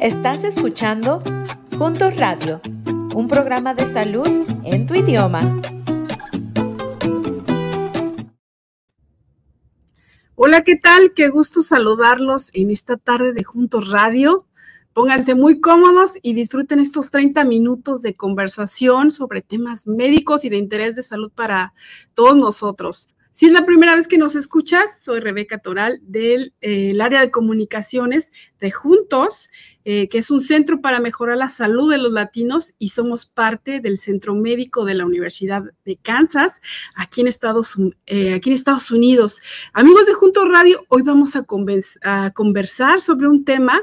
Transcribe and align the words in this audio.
Estás 0.00 0.42
escuchando 0.42 1.22
Juntos 1.78 2.16
Radio, 2.16 2.60
un 3.14 3.28
programa 3.28 3.74
de 3.74 3.86
salud 3.86 4.26
en 4.64 4.86
tu 4.86 4.94
idioma. 4.94 5.60
Hola, 10.34 10.62
¿qué 10.62 10.76
tal? 10.76 11.12
Qué 11.14 11.28
gusto 11.28 11.62
saludarlos 11.62 12.50
en 12.52 12.70
esta 12.72 12.96
tarde 12.96 13.32
de 13.32 13.44
Juntos 13.44 13.88
Radio. 13.90 14.46
Pónganse 14.94 15.34
muy 15.34 15.60
cómodos 15.60 16.12
y 16.20 16.34
disfruten 16.34 16.78
estos 16.78 17.10
30 17.10 17.44
minutos 17.44 18.02
de 18.02 18.14
conversación 18.14 19.10
sobre 19.10 19.40
temas 19.40 19.86
médicos 19.86 20.44
y 20.44 20.50
de 20.50 20.58
interés 20.58 20.94
de 20.96 21.02
salud 21.02 21.32
para 21.34 21.72
todos 22.14 22.36
nosotros. 22.36 23.08
Si 23.34 23.46
es 23.46 23.52
la 23.52 23.64
primera 23.64 23.96
vez 23.96 24.08
que 24.08 24.18
nos 24.18 24.36
escuchas, 24.36 25.02
soy 25.02 25.20
Rebeca 25.20 25.56
Toral 25.56 26.00
del 26.02 26.52
eh, 26.60 26.94
área 27.00 27.22
de 27.22 27.30
comunicaciones 27.30 28.30
de 28.60 28.70
Juntos, 28.70 29.48
eh, 29.86 30.10
que 30.10 30.18
es 30.18 30.30
un 30.30 30.42
centro 30.42 30.82
para 30.82 31.00
mejorar 31.00 31.38
la 31.38 31.48
salud 31.48 31.90
de 31.90 31.96
los 31.96 32.12
latinos 32.12 32.74
y 32.78 32.90
somos 32.90 33.24
parte 33.24 33.80
del 33.80 33.96
Centro 33.96 34.34
Médico 34.34 34.84
de 34.84 34.92
la 34.92 35.06
Universidad 35.06 35.62
de 35.86 35.96
Kansas, 35.96 36.60
aquí 36.94 37.22
en 37.22 37.26
Estados, 37.26 37.78
eh, 38.04 38.38
Unidos. 38.90 39.40
Amigos 39.72 40.04
de 40.04 40.12
Juntos 40.12 40.46
Radio, 40.50 40.84
hoy 40.88 41.00
vamos 41.00 41.34
a 41.34 41.44
conversar 42.34 43.00
sobre 43.00 43.28
un 43.28 43.46
tema 43.46 43.80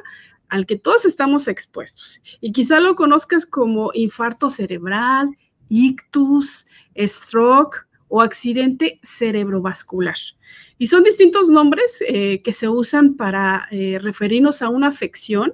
al 0.50 0.66
que 0.66 0.78
todos 0.78 1.06
estamos 1.06 1.48
expuestos 1.48 2.22
y 2.42 2.52
quizá 2.52 2.80
lo 2.80 2.96
conozcas 2.96 3.46
como 3.46 3.92
infarto 3.94 4.50
cerebral, 4.50 5.38
ictus, 5.70 6.66
stroke 6.98 7.88
o 8.08 8.22
accidente 8.22 9.00
cerebrovascular. 9.04 10.18
Y 10.78 10.88
son 10.88 11.04
distintos 11.04 11.50
nombres 11.50 12.04
eh, 12.08 12.42
que 12.42 12.54
se 12.54 12.68
usan 12.68 13.16
para 13.16 13.68
eh, 13.72 14.00
referirnos 14.02 14.62
a 14.62 14.70
una 14.70 14.88
afección 14.88 15.54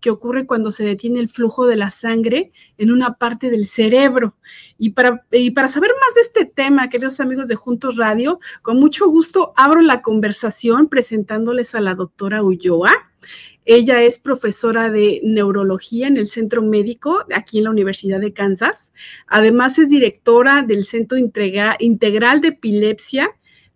que 0.00 0.10
ocurre 0.10 0.46
cuando 0.46 0.70
se 0.70 0.84
detiene 0.84 1.20
el 1.20 1.28
flujo 1.28 1.66
de 1.66 1.76
la 1.76 1.90
sangre 1.90 2.52
en 2.76 2.92
una 2.92 3.14
parte 3.14 3.50
del 3.50 3.66
cerebro. 3.66 4.36
Y 4.78 4.90
para, 4.90 5.26
y 5.32 5.50
para 5.50 5.68
saber 5.68 5.90
más 6.00 6.14
de 6.14 6.20
este 6.20 6.44
tema, 6.44 6.88
queridos 6.88 7.20
amigos 7.20 7.48
de 7.48 7.56
Juntos 7.56 7.96
Radio, 7.96 8.38
con 8.62 8.78
mucho 8.78 9.08
gusto 9.08 9.52
abro 9.56 9.80
la 9.80 10.02
conversación 10.02 10.88
presentándoles 10.88 11.74
a 11.74 11.80
la 11.80 11.94
doctora 11.94 12.42
Ulloa. 12.42 12.92
Ella 13.70 14.00
es 14.00 14.18
profesora 14.18 14.90
de 14.90 15.20
neurología 15.22 16.08
en 16.08 16.16
el 16.16 16.26
Centro 16.26 16.62
Médico 16.62 17.26
aquí 17.36 17.58
en 17.58 17.64
la 17.64 17.70
Universidad 17.70 18.18
de 18.18 18.32
Kansas. 18.32 18.94
Además 19.26 19.78
es 19.78 19.90
directora 19.90 20.62
del 20.62 20.84
Centro 20.84 21.18
Integral 21.18 22.40
de 22.40 22.48
Epilepsia 22.48 23.28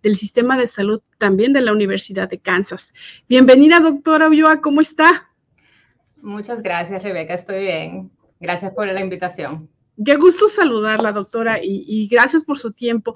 del 0.03 0.17
Sistema 0.17 0.57
de 0.57 0.67
Salud 0.67 1.03
también 1.19 1.53
de 1.53 1.61
la 1.61 1.75
Universidad 1.75 2.31
de 2.31 2.39
Kansas. 2.39 2.95
Bienvenida, 3.29 3.81
doctora 3.81 4.31
Ulloa, 4.31 4.63
¿cómo 4.63 4.81
está? 4.81 5.31
Muchas 6.23 6.63
gracias, 6.63 7.03
Rebeca, 7.03 7.35
estoy 7.35 7.61
bien. 7.61 8.11
Gracias 8.41 8.73
por 8.73 8.87
la 8.87 8.99
invitación. 8.99 9.69
Qué 10.03 10.17
gusto 10.17 10.49
saludarla, 10.49 11.13
doctora, 11.13 11.63
y, 11.63 11.85
y 11.87 12.09
gracias 12.09 12.45
por 12.45 12.59
su 12.59 12.73
tiempo. 12.73 13.15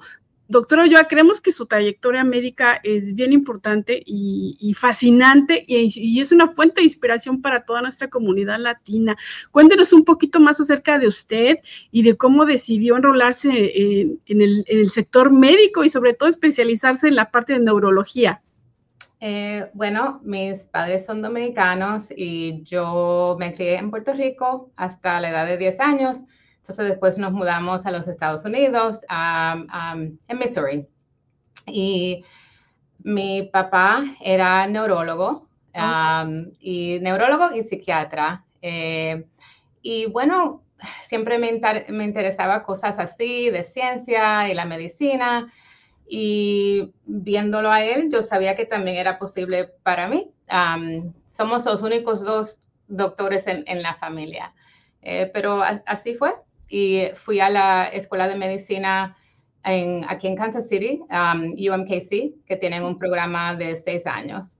Doctora 0.49 0.83
Ochoa, 0.83 1.05
creemos 1.05 1.41
que 1.41 1.51
su 1.51 1.65
trayectoria 1.65 2.23
médica 2.23 2.79
es 2.83 3.13
bien 3.15 3.33
importante 3.33 4.01
y, 4.05 4.73
fascinante 4.75 5.63
y, 5.67 6.21
es 6.21 6.31
una 6.31 6.53
fuente 6.53 6.81
de 6.81 6.85
inspiración 6.85 7.41
para 7.41 7.65
toda 7.65 7.81
nuestra 7.81 8.07
comunidad 8.07 8.57
latina. 8.57 9.17
Cuéntenos 9.51 9.91
un 9.91 10.05
poquito 10.05 10.39
más 10.39 10.59
acerca 10.61 10.99
de 10.99 11.07
usted 11.07 11.59
y 11.91 12.03
de 12.03 12.15
cómo 12.15 12.45
decidió 12.45 12.95
enrolarse 12.95 13.49
en, 14.25 14.41
el, 14.41 14.87
sector 14.87 15.31
médico 15.31 15.83
y 15.83 15.89
sobre 15.89 16.13
todo 16.13 16.29
especializarse 16.29 17.09
en 17.09 17.15
la 17.15 17.29
parte 17.29 17.53
de 17.53 17.59
neurología. 17.59 18.41
Eh, 19.19 19.69
bueno, 19.73 20.21
mis 20.23 20.67
padres 20.67 21.05
son 21.05 21.21
dominicanos 21.21 22.07
y 22.15 22.63
yo 22.63 23.35
me 23.37 23.53
crié 23.53 23.75
en 23.75 23.89
Puerto 23.89 24.13
Rico 24.13 24.71
hasta 24.77 25.19
la 25.19 25.29
edad 25.29 25.45
de 25.45 25.57
10 25.57 25.79
años. 25.81 26.19
Entonces 26.67 26.89
después 26.89 27.17
nos 27.17 27.31
mudamos 27.31 27.85
a 27.85 27.91
los 27.91 28.09
Estados 28.09 28.43
Unidos, 28.43 28.99
en 29.09 30.37
Missouri. 30.37 30.85
Y 31.65 32.25
mi 32.99 33.43
papá 33.43 34.03
era 34.19 34.67
neurólogo, 34.67 35.47
y 36.59 36.99
neurólogo 36.99 37.55
y 37.55 37.61
psiquiatra. 37.61 38.43
Eh, 38.61 39.23
y 39.81 40.07
bueno, 40.07 40.61
siempre 40.99 41.37
me, 41.37 41.57
me, 41.87 42.03
interesaba 42.03 42.63
cosas 42.63 42.99
así, 42.99 43.49
de 43.49 43.63
ciencia 43.63 44.49
y 44.49 44.53
la 44.53 44.65
medicina. 44.65 45.49
Y 46.05 46.91
viéndolo 47.05 47.71
a 47.71 47.85
él, 47.85 48.09
yo 48.11 48.21
sabía 48.21 48.57
que 48.57 48.65
también 48.65 48.97
era 48.97 49.19
posible 49.19 49.71
para 49.83 50.09
mí. 50.09 50.33
somos 51.25 51.63
los 51.63 51.81
únicos 51.81 52.25
dos 52.25 52.59
doctores 52.89 53.47
en, 53.47 53.63
en 53.67 53.81
la 53.81 53.95
familia. 53.95 54.53
Eh, 55.01 55.31
pero 55.33 55.63
así 55.85 56.13
fue 56.13 56.35
y 56.69 57.03
fui 57.15 57.39
a 57.39 57.49
la 57.49 57.85
escuela 57.85 58.27
de 58.27 58.35
medicina 58.35 59.17
aquí 59.63 60.27
en 60.27 60.35
Kansas 60.35 60.69
City, 60.69 61.01
um, 61.09 61.49
UMKC, 61.51 62.45
que 62.45 62.57
tienen 62.59 62.83
un 62.83 62.97
programa 62.97 63.55
de 63.55 63.75
seis 63.75 64.07
años. 64.07 64.57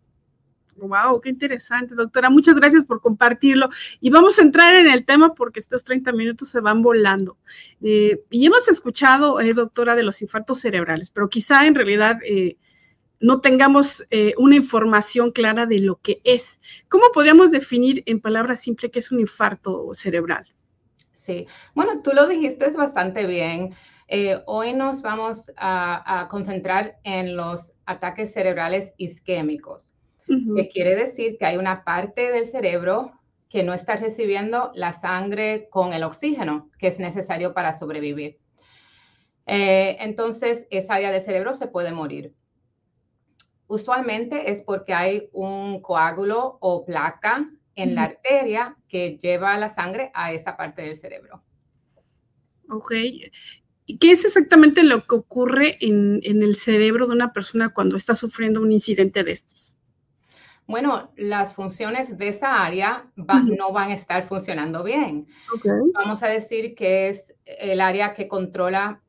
Wow, 0.77 1.21
qué 1.21 1.29
interesante, 1.29 1.95
doctora. 1.95 2.29
Muchas 2.29 2.55
gracias 2.55 2.85
por 2.85 3.01
compartirlo. 3.01 3.69
Y 3.99 4.09
vamos 4.11 4.37
a 4.37 4.43
entrar 4.43 4.75
en 4.75 4.87
el 4.87 5.05
tema 5.05 5.33
porque 5.33 5.59
estos 5.59 5.83
30 5.83 6.11
minutos 6.11 6.49
se 6.49 6.59
van 6.59 6.83
volando. 6.83 7.37
Eh, 7.81 8.21
y 8.29 8.45
hemos 8.45 8.67
escuchado, 8.67 9.39
eh, 9.39 9.53
doctora, 9.53 9.95
de 9.95 10.03
los 10.03 10.21
infartos 10.21 10.59
cerebrales, 10.59 11.09
pero 11.09 11.29
quizá 11.29 11.65
en 11.65 11.73
realidad 11.73 12.19
eh, 12.23 12.57
no 13.19 13.41
tengamos 13.41 14.05
una 14.37 14.55
información 14.55 15.31
clara 15.31 15.65
de 15.65 15.79
lo 15.79 15.99
que 15.99 16.21
es. 16.23 16.61
¿Cómo 16.87 17.05
podríamos 17.11 17.49
definir 17.49 18.03
en 18.05 18.19
palabras 18.19 18.61
simples 18.61 18.91
qué 18.91 18.99
es 18.99 19.11
un 19.11 19.19
infarto 19.19 19.89
cerebral? 19.95 20.53
Sí, 21.27 21.45
bueno, 21.75 22.01
tú 22.01 22.11
lo 22.13 22.25
dijiste 22.25 22.69
bastante 22.69 23.25
bien. 23.25 23.75
Eh, 24.07 24.41
hoy 24.45 24.71
nos 24.71 25.01
vamos 25.01 25.51
a, 25.57 26.29
concentrar 26.31 26.99
en 27.03 27.35
los 27.35 27.73
ataques 27.85 28.31
cerebrales 28.31 28.93
isquémicos, 28.95 29.91
que 30.25 30.69
quiere 30.69 30.95
decir 30.95 31.37
que 31.37 31.45
hay 31.45 31.57
una 31.57 31.83
parte 31.83 32.31
del 32.31 32.45
cerebro 32.45 33.11
que 33.49 33.61
no 33.61 33.73
está 33.73 33.97
recibiendo 33.97 34.71
la 34.73 34.93
sangre 34.93 35.67
con 35.69 35.91
el 35.91 36.03
oxígeno 36.03 36.69
que 36.79 36.87
es 36.87 36.97
necesario 36.97 37.53
para 37.53 37.73
sobrevivir. 37.73 38.37
Eh, 39.47 39.97
entonces, 39.99 40.65
esa 40.69 40.93
área 40.93 41.11
del 41.11 41.19
cerebro 41.19 41.55
se 41.55 41.67
puede 41.67 41.91
morir. 41.91 42.33
Usualmente 43.67 44.49
es 44.49 44.61
porque 44.61 44.93
hay 44.93 45.27
un 45.33 45.81
coágulo 45.81 46.57
o 46.61 46.85
placa 46.85 47.49
en 47.75 47.95
la 47.95 48.03
arteria 48.03 48.76
que 48.87 49.17
lleva 49.21 49.57
la 49.57 49.69
sangre 49.69 50.11
a 50.13 50.31
esa 50.33 50.57
parte 50.57 50.81
del 50.81 50.95
cerebro. 50.95 51.43
Ok. 52.69 52.93
¿Y 53.85 53.97
qué 53.99 54.11
es 54.11 54.25
exactamente 54.25 54.83
lo 54.83 55.05
que 55.05 55.15
ocurre 55.15 55.77
en, 55.79 56.21
el 56.23 56.55
cerebro 56.57 57.07
de 57.07 57.13
una 57.13 57.31
persona 57.31 57.69
cuando 57.69 57.95
está 57.95 58.15
sufriendo 58.15 58.61
un 58.61 58.71
incidente 58.71 59.23
de 59.23 59.31
estos? 59.31 59.77
Bueno, 60.67 61.13
las 61.15 61.53
funciones 61.53 62.17
de 62.17 62.27
esa 62.27 62.65
área 62.65 63.09
no 63.15 63.71
van 63.71 63.91
a 63.91 63.93
estar 63.93 64.27
funcionando 64.27 64.83
bien. 64.83 65.27
Vamos 65.93 66.21
a 66.23 66.27
decir 66.27 66.75
que 66.75 67.07
es 67.07 67.33
el 67.45 67.79
área 67.79 68.13
que 68.13 68.27
controla 68.27 69.01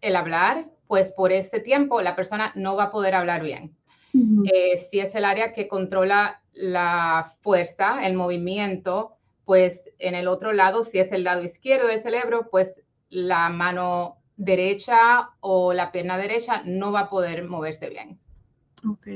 el 0.00 0.16
hablar, 0.16 0.68
pues 0.88 1.12
por 1.12 1.30
ese 1.30 1.60
tiempo 1.60 2.02
la 2.02 2.16
persona 2.16 2.52
no 2.56 2.74
va 2.74 2.84
a 2.84 2.90
poder 2.90 3.14
hablar 3.14 3.44
bien. 3.44 3.76
Eh, 4.52 4.76
si 4.76 5.00
es 5.00 5.14
el 5.14 5.24
área 5.24 5.52
que 5.52 5.66
controla 5.66 6.42
la 6.52 7.32
fuerza, 7.42 8.06
el 8.06 8.14
movimiento, 8.14 9.16
pues 9.44 9.90
en 9.98 10.14
el 10.14 10.28
otro 10.28 10.52
lado, 10.52 10.84
si 10.84 10.98
es 10.98 11.12
el 11.12 11.24
lado 11.24 11.42
izquierdo 11.42 11.88
del 11.88 12.00
cerebro, 12.00 12.48
pues 12.50 12.82
la 13.08 13.48
mano 13.48 14.18
derecha 14.36 15.30
o 15.40 15.72
la 15.72 15.92
pierna 15.92 16.18
derecha 16.18 16.62
no 16.64 16.92
va 16.92 17.00
a 17.00 17.10
poder 17.10 17.44
moverse 17.44 17.88
bien. 17.88 18.18
Ok, 18.86 19.06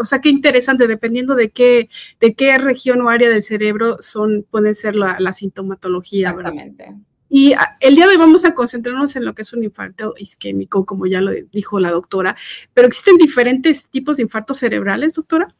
o 0.00 0.04
sea, 0.04 0.20
qué 0.20 0.28
interesante, 0.28 0.86
dependiendo 0.86 1.34
de 1.34 1.50
qué, 1.50 1.88
de 2.20 2.34
qué 2.34 2.58
región 2.58 3.00
o 3.00 3.08
área 3.08 3.30
del 3.30 3.42
cerebro 3.42 3.96
son, 4.00 4.46
puede 4.50 4.74
ser 4.74 4.96
la, 4.96 5.32
sintomatología. 5.32 6.30
Exactamente. 6.30 6.94
Y 7.30 7.54
ah, 7.54 7.76
el 7.80 7.96
día 7.96 8.06
de 8.06 8.12
hoy 8.12 8.18
vamos 8.18 8.44
a 8.44 8.54
concentrarnos 8.54 9.16
en 9.16 9.24
lo 9.24 9.34
que 9.34 9.42
es 9.42 9.52
un 9.52 9.64
infarto 9.64 10.14
isquémico, 10.18 10.84
como 10.84 11.06
ya 11.06 11.20
lo 11.20 11.32
dijo 11.32 11.80
la 11.80 11.90
doctora, 11.90 12.36
pero 12.74 12.86
existen 12.86 13.16
diferentes 13.16 13.88
tipos 13.88 14.18
de 14.18 14.24
infartos 14.24 14.58
cerebrales, 14.58 15.14
doctora. 15.14 15.54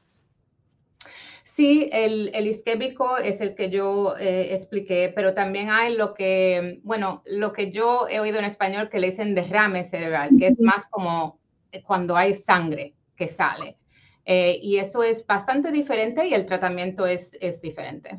Sí, 1.55 1.89
el, 1.93 2.33
el, 2.35 2.49
isquémico 2.49 3.17
es 3.17 3.41
el 3.41 3.55
que 3.55 3.71
yo 3.71 4.17
eh, 4.19 4.53
expliqué, 4.53 5.13
pero 5.15 5.35
también 5.35 5.71
hay 5.71 5.95
lo 5.95 6.13
que, 6.13 6.81
bueno, 6.83 7.23
lo 7.27 7.53
que 7.53 7.71
yo 7.71 8.09
he 8.09 8.19
oído 8.19 8.41
en 8.41 8.45
español 8.45 8.89
que 8.89 8.99
le 8.99 9.11
dicen 9.11 9.37
derrame 9.37 9.85
cerebral, 9.85 10.31
que 10.37 10.49
es 10.49 10.59
más 10.59 10.85
como 10.91 11.39
cuando 11.85 12.17
hay 12.17 12.35
sangre 12.35 12.97
que 13.15 13.29
sale. 13.29 13.77
Eh, 14.25 14.59
y 14.65 14.79
eso 14.79 15.05
es 15.05 15.25
bastante 15.25 15.71
diferente 15.71 16.27
y 16.27 16.35
el 16.35 16.45
tratamiento 16.45 17.07
es, 17.07 17.37
es 17.41 17.61
diferente. 17.61 18.19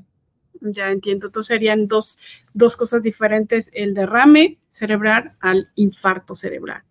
Ya 0.61 0.89
entiendo. 0.89 1.25
Entonces 1.25 1.53
serían 1.53 1.89
dos, 1.89 2.17
dos 2.53 2.77
cosas 2.77 3.03
diferentes, 3.03 3.69
el 3.73 3.93
derrame 3.93 4.59
cerebral 4.69 5.35
al 5.41 5.69
infarto 5.75 6.37
cerebral. 6.37 6.83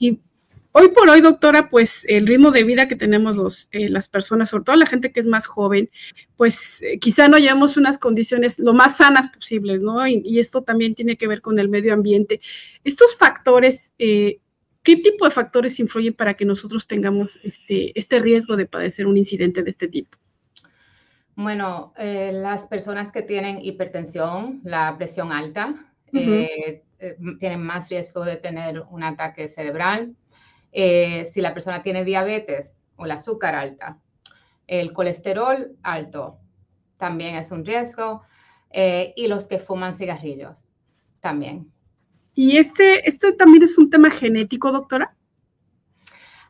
Y 0.00 0.18
Hoy 0.72 0.88
por 0.88 1.08
hoy, 1.08 1.20
doctora, 1.20 1.68
pues 1.68 2.04
el 2.08 2.28
ritmo 2.28 2.52
de 2.52 2.62
vida 2.62 2.86
que 2.86 2.94
tenemos 2.94 3.36
los, 3.36 3.68
eh, 3.72 3.88
las 3.88 4.08
personas, 4.08 4.50
sobre 4.50 4.62
todo 4.62 4.76
la 4.76 4.86
gente 4.86 5.10
que 5.10 5.18
es 5.18 5.26
más 5.26 5.48
joven, 5.48 5.90
pues 6.36 6.80
eh, 6.82 7.00
quizá 7.00 7.26
no 7.26 7.38
llevamos 7.38 7.76
unas 7.76 7.98
condiciones 7.98 8.56
lo 8.60 8.72
más 8.72 8.98
sanas 8.98 9.30
posibles, 9.30 9.82
¿no? 9.82 10.06
Y, 10.06 10.38
esto 10.38 10.62
también 10.62 10.94
tiene 10.94 11.16
que 11.16 11.26
ver 11.26 11.40
con 11.40 11.58
el 11.58 11.68
medio 11.68 11.92
ambiente. 11.92 12.40
Estos 12.84 13.16
factores, 13.16 13.94
eh, 13.98 14.38
¿qué 14.84 14.96
tipo 14.96 15.24
de 15.24 15.32
factores 15.32 15.80
influyen 15.80 16.14
para 16.14 16.34
que 16.34 16.44
nosotros 16.44 16.86
tengamos 16.86 17.40
este, 17.42 17.98
este 17.98 18.20
riesgo 18.20 18.56
de 18.56 18.66
padecer 18.66 19.08
un 19.08 19.18
incidente 19.18 19.64
de 19.64 19.70
este 19.70 19.88
tipo? 19.88 20.18
Bueno, 21.34 21.94
las 21.96 22.66
personas 22.66 23.10
que 23.10 23.22
tienen 23.22 23.64
hipertensión, 23.64 24.60
la 24.62 24.96
presión 24.98 25.32
alta, 25.32 25.74
tienen 26.12 27.62
más 27.62 27.88
riesgo 27.88 28.24
de 28.24 28.36
tener 28.36 28.82
un 28.90 29.02
ataque 29.02 29.48
cerebral 29.48 30.14
eh, 30.72 31.26
si 31.26 31.40
la 31.40 31.54
persona 31.54 31.82
tiene 31.82 32.04
diabetes 32.04 32.82
o 32.96 33.04
el 33.04 33.10
azúcar 33.10 33.54
alta, 33.54 33.98
el 34.66 34.92
colesterol 34.92 35.76
alto 35.82 36.38
también 36.96 37.34
es 37.36 37.50
un 37.50 37.64
riesgo 37.64 38.22
eh, 38.70 39.12
y 39.16 39.26
los 39.26 39.46
que 39.46 39.58
fuman 39.58 39.94
cigarrillos 39.94 40.68
también. 41.20 41.72
¿Y 42.34 42.56
este, 42.58 43.08
esto 43.08 43.34
también 43.36 43.64
es 43.64 43.76
un 43.78 43.90
tema 43.90 44.10
genético, 44.10 44.70
doctora? 44.70 45.16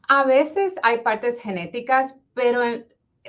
A 0.09 0.25
veces 0.25 0.75
hay 0.83 0.99
partes 0.99 1.41
genéticas, 1.41 2.17
pero 2.35 2.63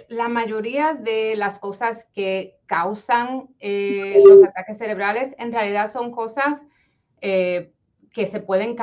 la 0.10 0.28
mayoría 0.28 0.94
de 0.94 1.36
las 1.36 1.60
cosas 1.60 2.08
que 2.14 2.58
causan 2.66 3.50
eh, 3.60 4.22
los 4.26 4.44
ataques 4.44 4.78
cerebrales 4.78 5.36
en 5.38 5.52
realidad 5.52 5.92
son 5.92 6.12
cosas 6.12 6.66
que 8.12 8.28
se 8.28 8.40
pueden, 8.40 8.76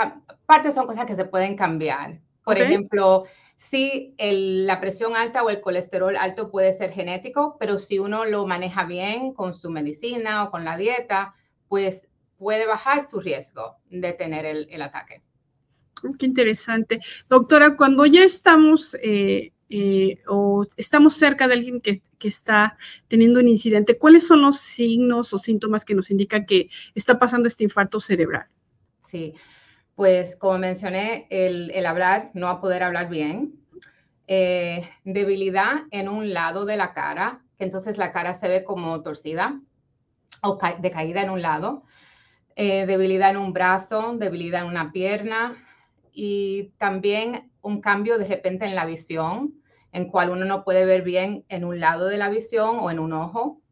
partes 0.46 0.75
son 0.75 0.86
cosas 0.86 1.06
que 1.06 1.16
se 1.16 1.25
pueden 1.25 1.56
cambiar. 1.56 2.20
Por 2.44 2.58
ejemplo, 2.58 3.25
si 3.56 4.14
la 4.19 4.80
presión 4.80 5.16
alta 5.16 5.42
o 5.42 5.50
el 5.50 5.60
colesterol 5.60 6.16
alto 6.16 6.50
puede 6.50 6.72
ser 6.72 6.92
genético, 6.92 7.56
pero 7.58 7.78
si 7.78 7.98
uno 7.98 8.25
lo 8.25 8.46
maneja 8.46 8.84
bien 8.84 9.34
con 9.34 9.54
su 9.54 9.69
medicina 9.70 10.44
o 10.44 10.50
con 10.50 10.64
la 10.64 10.76
dieta, 10.76 11.34
pues 11.69 12.08
puede 12.38 12.66
bajar 12.66 13.08
su 13.08 13.20
riesgo 13.20 13.76
de 13.90 14.12
tener 14.12 14.46
el, 14.46 14.80
ataque. 14.80 15.22
Qué 16.19 16.25
interesante. 16.25 17.00
Doctora, 17.28 17.76
cuando 17.76 18.06
ya 18.06 18.22
estamos 18.22 18.96
eh, 19.02 19.52
eh, 19.69 20.22
o 20.28 20.64
estamos 20.76 21.14
cerca 21.14 21.48
de 21.48 21.54
alguien 21.54 21.80
que, 21.80 22.00
que, 22.19 22.28
está 22.28 22.78
teniendo 23.08 23.40
un 23.40 23.48
incidente, 23.48 23.98
¿cuáles 23.98 24.26
son 24.26 24.40
los 24.40 24.60
signos 24.60 25.34
o 25.34 25.38
síntomas 25.38 25.84
que 25.84 25.96
nos 25.96 26.10
indican 26.12 26.46
que 26.46 26.70
está 26.94 27.19
pasando 27.19 27.48
este 27.48 27.64
infarto 27.64 28.00
cerebral? 28.00 28.46
Sí, 29.08 29.34
pues 29.94 30.37
como 30.37 30.58
mencioné, 30.58 31.26
el, 31.31 31.87
hablar, 31.87 32.31
no 32.34 32.49
a 32.49 32.60
poder 32.60 32.82
hablar 32.82 33.08
bien, 33.08 33.55
eh, 34.26 34.87
debilidad 35.02 35.84
en 35.90 36.10
un 36.10 36.34
lado 36.34 36.66
de 36.66 36.76
la 36.76 36.93
cara, 36.93 37.40
que 37.56 37.64
entonces 37.64 37.96
la 37.96 38.12
cara 38.12 38.34
se 38.34 38.49
ve 38.49 38.64
como 38.64 39.00
torcida 39.00 39.58
o 40.43 40.58
decaída 40.81 41.22
en 41.22 41.31
un 41.31 41.40
lado, 41.40 41.84
eh, 42.55 42.84
debilidad 42.84 43.31
en 43.31 43.38
un 43.38 43.55
brazo, 43.55 44.14
debilidad 44.19 44.60
en 44.60 44.69
una 44.69 44.93
pierna 44.93 45.56
y 46.12 46.75
también 46.76 47.50
un 47.62 47.81
cambio 47.81 48.19
de 48.19 48.28
repente 48.28 48.66
en 48.66 48.75
la 48.75 48.84
visión, 48.84 49.54
en 49.93 50.11
cual 50.11 50.28
uno 50.28 50.44
no 50.44 50.64
puede 50.64 50.84
ver 50.84 51.00
bien 51.00 51.46
en 51.49 51.64
un 51.64 51.81
lado 51.81 52.08
de 52.08 52.19
la 52.19 52.28
visión 52.28 52.76
o 52.78 52.90
en 52.90 52.99
un 52.99 53.14
ojo. 53.14 53.62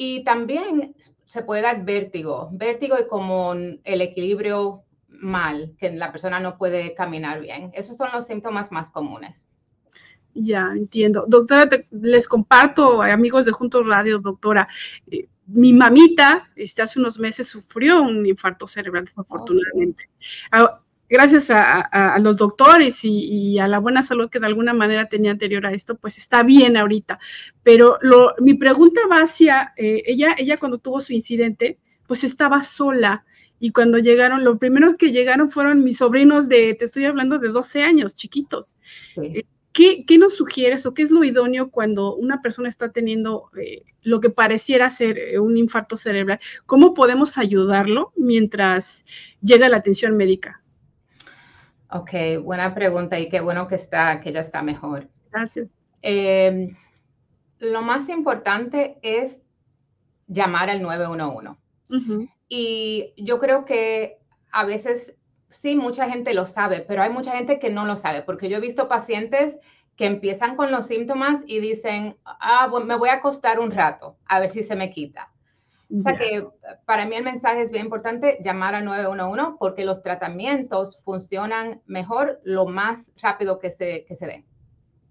Y 0.00 0.22
también 0.22 0.94
se 1.24 1.42
puede 1.42 1.62
dar 1.62 1.84
vértigo, 1.84 2.50
vértigo 2.52 2.96
y 3.00 3.08
como 3.08 3.52
el 3.52 4.00
equilibrio 4.00 4.84
mal, 5.08 5.74
que 5.76 5.90
la 5.90 6.12
persona 6.12 6.38
no 6.38 6.56
puede 6.56 6.94
caminar 6.94 7.40
bien. 7.40 7.72
Esos 7.74 7.96
son 7.96 8.10
los 8.14 8.24
síntomas 8.24 8.70
más 8.70 8.90
comunes. 8.90 9.48
Ya, 10.34 10.70
entiendo. 10.70 11.24
Doctora, 11.26 11.68
les 11.90 12.28
comparto, 12.28 13.02
amigos 13.02 13.44
de 13.44 13.50
Juntos 13.50 13.88
Radio, 13.88 14.20
doctora, 14.20 14.68
eh, 15.10 15.26
mi 15.48 15.72
mamita 15.72 16.48
este, 16.54 16.82
hace 16.82 17.00
unos 17.00 17.18
meses 17.18 17.48
sufrió 17.48 18.00
un 18.00 18.24
infarto 18.24 18.68
cerebral, 18.68 19.06
desafortunadamente. 19.06 20.08
Ah, 20.52 20.78
gracias 21.08 21.50
a, 21.50 22.18
los 22.20 22.36
doctores 22.36 23.00
y, 23.04 23.58
a 23.58 23.68
la 23.68 23.78
buena 23.78 24.02
salud 24.02 24.28
que 24.28 24.40
de 24.40 24.46
alguna 24.46 24.74
manera 24.74 25.08
tenía 25.08 25.30
anterior 25.30 25.66
a 25.66 25.72
esto, 25.72 25.96
pues 25.96 26.18
está 26.18 26.42
bien 26.42 26.76
ahorita. 26.76 27.18
Pero 27.62 27.98
lo, 28.02 28.34
mi 28.40 28.54
pregunta 28.54 29.00
va 29.10 29.22
hacia 29.22 29.72
eh, 29.76 30.02
ella, 30.06 30.34
ella 30.38 30.58
cuando 30.58 30.78
tuvo 30.78 31.00
su 31.00 31.12
incidente, 31.12 31.78
pues 32.06 32.24
estaba 32.24 32.62
sola. 32.62 33.24
Y 33.60 33.72
cuando 33.72 33.98
llegaron, 33.98 34.44
lo 34.44 34.58
primero 34.58 34.96
que 34.96 35.10
llegaron 35.10 35.50
fueron 35.50 35.82
mis 35.82 35.98
sobrinos 35.98 36.48
de, 36.48 36.74
te 36.74 36.84
estoy 36.84 37.06
hablando 37.06 37.38
de 37.38 37.48
12 37.48 37.82
años, 37.82 38.14
chiquitos. 38.14 38.76
Eh, 39.16 39.44
¿Qué, 39.72 40.04
¿Qué, 40.06 40.18
nos 40.18 40.34
sugieres 40.34 40.86
o 40.86 40.94
qué 40.94 41.02
es 41.02 41.10
lo 41.10 41.24
idóneo 41.24 41.70
cuando 41.70 42.14
una 42.14 42.40
persona 42.40 42.68
está 42.68 42.90
teniendo 42.90 43.50
eh, 43.60 43.84
lo 44.02 44.20
que 44.20 44.30
pareciera 44.30 44.90
ser 44.90 45.40
un 45.40 45.56
infarto 45.56 45.96
cerebral? 45.96 46.38
¿Cómo 46.66 46.94
podemos 46.94 47.38
ayudarlo 47.38 48.12
mientras 48.16 49.04
llega 49.40 49.68
la 49.68 49.78
atención 49.78 50.16
médica? 50.16 50.62
Ok, 51.90 52.10
buena 52.42 52.74
pregunta 52.74 53.18
y 53.18 53.28
qué 53.28 53.40
bueno 53.40 53.66
que 53.66 53.76
está, 53.76 54.20
que 54.20 54.32
ya 54.32 54.40
está 54.40 54.62
mejor. 54.62 55.08
Gracias. 55.30 55.70
Em, 56.02 56.76
lo 57.58 57.82
más 57.82 58.08
importante 58.08 58.98
es 59.02 59.40
llamar 60.26 60.70
al 60.70 60.82
911. 60.82 61.58
Y 62.48 63.14
yo 63.16 63.38
creo 63.38 63.64
que 63.64 64.18
a 64.50 64.64
veces, 64.64 65.16
sí, 65.50 65.76
mucha 65.76 66.08
gente 66.08 66.34
lo 66.34 66.46
sabe, 66.46 66.80
pero 66.80 67.02
hay 67.02 67.10
mucha 67.10 67.32
gente 67.32 67.58
que 67.58 67.70
no 67.70 67.84
lo 67.84 67.96
sabe, 67.96 68.22
porque 68.22 68.48
yo 68.48 68.58
he 68.58 68.60
visto 68.60 68.88
pacientes 68.88 69.58
que 69.96 70.06
empiezan 70.06 70.56
con 70.56 70.70
los 70.70 70.86
síntomas 70.86 71.42
y 71.46 71.58
dicen, 71.60 72.16
ah, 72.24 72.70
me 72.84 72.96
voy 72.96 73.08
a 73.08 73.14
acostar 73.14 73.58
un 73.58 73.70
rato, 73.70 74.16
a 74.26 74.40
ver 74.40 74.48
si 74.48 74.62
se 74.62 74.76
me 74.76 74.90
quita. 74.90 75.32
O 75.94 76.00
sea 76.00 76.18
que 76.18 76.46
para 76.84 77.06
mí 77.06 77.16
el 77.16 77.24
mensaje 77.24 77.62
es 77.62 77.70
bien 77.70 77.86
importante 77.86 78.38
llamar 78.44 78.74
al 78.74 78.84
911 78.84 79.56
porque 79.58 79.84
los 79.84 80.02
tratamientos 80.02 81.00
funcionan 81.02 81.80
mejor 81.86 82.40
lo 82.44 82.66
más 82.66 83.12
rápido 83.16 83.58
que 83.58 83.70
se, 83.70 84.04
que 84.04 84.14
se 84.14 84.26
den. 84.26 84.44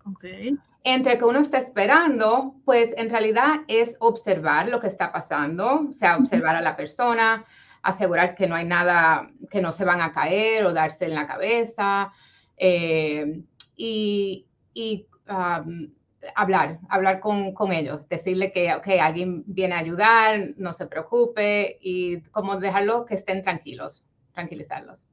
Okay. 0.06 0.56
Entre 0.83 1.18
que 1.18 1.25
uno 1.25 1.39
está 1.39 1.57
esperando, 1.57 2.56
pues 2.63 2.94
en 2.95 3.09
realidad 3.09 3.62
es 3.68 3.97
observar 4.00 4.69
lo 4.69 4.79
que 4.79 4.88
está 4.88 5.12
pasando, 5.12 5.88
o 5.89 5.91
sea, 5.91 6.15
observar 6.18 6.56
a 6.56 6.62
la 6.62 6.77
persona, 6.77 7.44
asegurar 7.81 8.36
que 8.36 8.48
no 8.48 8.55
hay 8.55 8.65
nada, 8.65 9.29
que 9.50 9.62
no 9.62 9.72
se 9.72 9.84
van 9.84 10.01
a 10.01 10.12
caer 10.12 10.65
o 10.65 10.74
darse 10.74 11.05
en 11.05 11.15
la 11.15 11.27
cabeza. 11.27 12.12
Eh, 12.55 13.43
y, 13.75 14.46
y 14.74 15.07
hablar, 16.36 16.79
hablar 16.89 17.19
con, 17.19 17.53
con, 17.53 17.72
ellos, 17.72 18.07
decirle 18.07 18.51
que, 18.51 18.74
ok, 18.74 18.88
alguien 19.01 19.43
viene 19.46 19.75
a 19.75 19.79
ayudar, 19.79 20.39
no 20.57 20.74
se 20.74 20.88
preocupe 20.88 21.77
y 21.81 22.22
como 22.31 22.57
dejarlo 22.57 23.05
que 23.05 23.15
estén 23.15 23.43
tranquilos, 23.43 24.03
tranquilizarlos. 24.34 25.07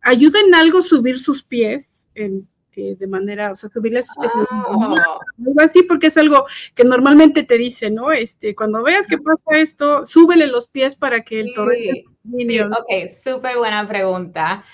¿Ayuda 0.00 0.40
en 0.40 0.54
algo 0.54 0.82
subir 0.82 1.18
sus 1.18 1.42
pies 1.42 2.08
en, 2.14 2.48
eh, 2.76 2.96
de 2.98 3.06
manera, 3.06 3.52
o 3.52 3.56
sea, 3.56 3.70
subirle 3.70 4.02
sus 4.02 4.16
pies? 4.16 4.32
Oh. 4.50 4.96
Algo 5.38 5.60
así, 5.60 5.82
porque 5.82 6.08
es 6.08 6.16
algo 6.16 6.44
que 6.74 6.84
normalmente 6.84 7.42
te 7.42 7.56
dice, 7.56 7.90
¿no? 7.90 8.12
Este, 8.12 8.54
cuando 8.54 8.82
veas 8.82 9.06
que 9.06 9.18
pasa 9.18 9.58
esto, 9.58 10.04
súbele 10.04 10.46
los 10.46 10.68
pies 10.68 10.96
para 10.96 11.22
que 11.22 11.40
el 11.40 11.54
torrente... 11.54 12.04
Sí, 12.36 12.60
ok, 12.60 13.08
súper 13.08 13.58
buena 13.58 13.86
pregunta. 13.86 14.64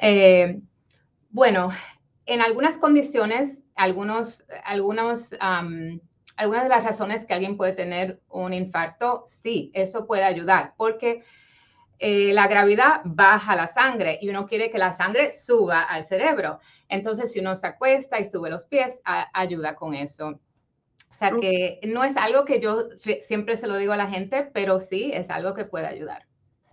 Eh, 0.00 0.60
bueno, 1.30 1.70
en 2.26 2.40
algunas 2.40 2.78
condiciones 2.78 3.59
algunos, 3.80 4.44
algunos, 4.64 5.34
algunas 6.36 6.62
de 6.62 6.68
las 6.68 6.84
razones 6.84 7.24
que 7.24 7.32
alguien 7.32 7.56
puede 7.56 7.72
tener 7.72 8.20
un 8.28 8.52
infarto, 8.52 9.24
sí, 9.26 9.70
eso 9.74 10.06
puede 10.06 10.24
ayudar, 10.24 10.74
porque 10.76 11.24
eh, 11.98 12.34
la 12.34 12.46
gravedad 12.46 13.00
baja 13.04 13.56
la 13.56 13.68
sangre 13.68 14.18
y 14.20 14.28
uno 14.28 14.46
quiere 14.46 14.70
que 14.70 14.76
la 14.76 14.92
sangre 14.92 15.32
suba 15.32 15.82
al 15.82 16.04
cerebro. 16.04 16.60
Entonces, 16.88 17.32
si 17.32 17.40
uno 17.40 17.56
se 17.56 17.68
acuesta 17.68 18.20
y 18.20 18.26
sube 18.26 18.50
los 18.50 18.66
pies, 18.66 19.00
ayuda 19.32 19.76
con 19.76 19.94
eso. 19.94 20.40
O 21.08 21.14
sea 21.14 21.32
que 21.40 21.80
no 21.86 22.04
es 22.04 22.16
algo 22.16 22.44
que 22.44 22.60
yo 22.60 22.88
siempre 23.20 23.56
se 23.56 23.66
lo 23.66 23.78
digo 23.78 23.94
a 23.94 23.96
la 23.96 24.08
gente, 24.08 24.48
pero 24.52 24.80
sí 24.80 25.10
es 25.14 25.30
algo 25.30 25.54
que 25.54 25.64
puede 25.64 25.86
ayudar. 25.86 26.26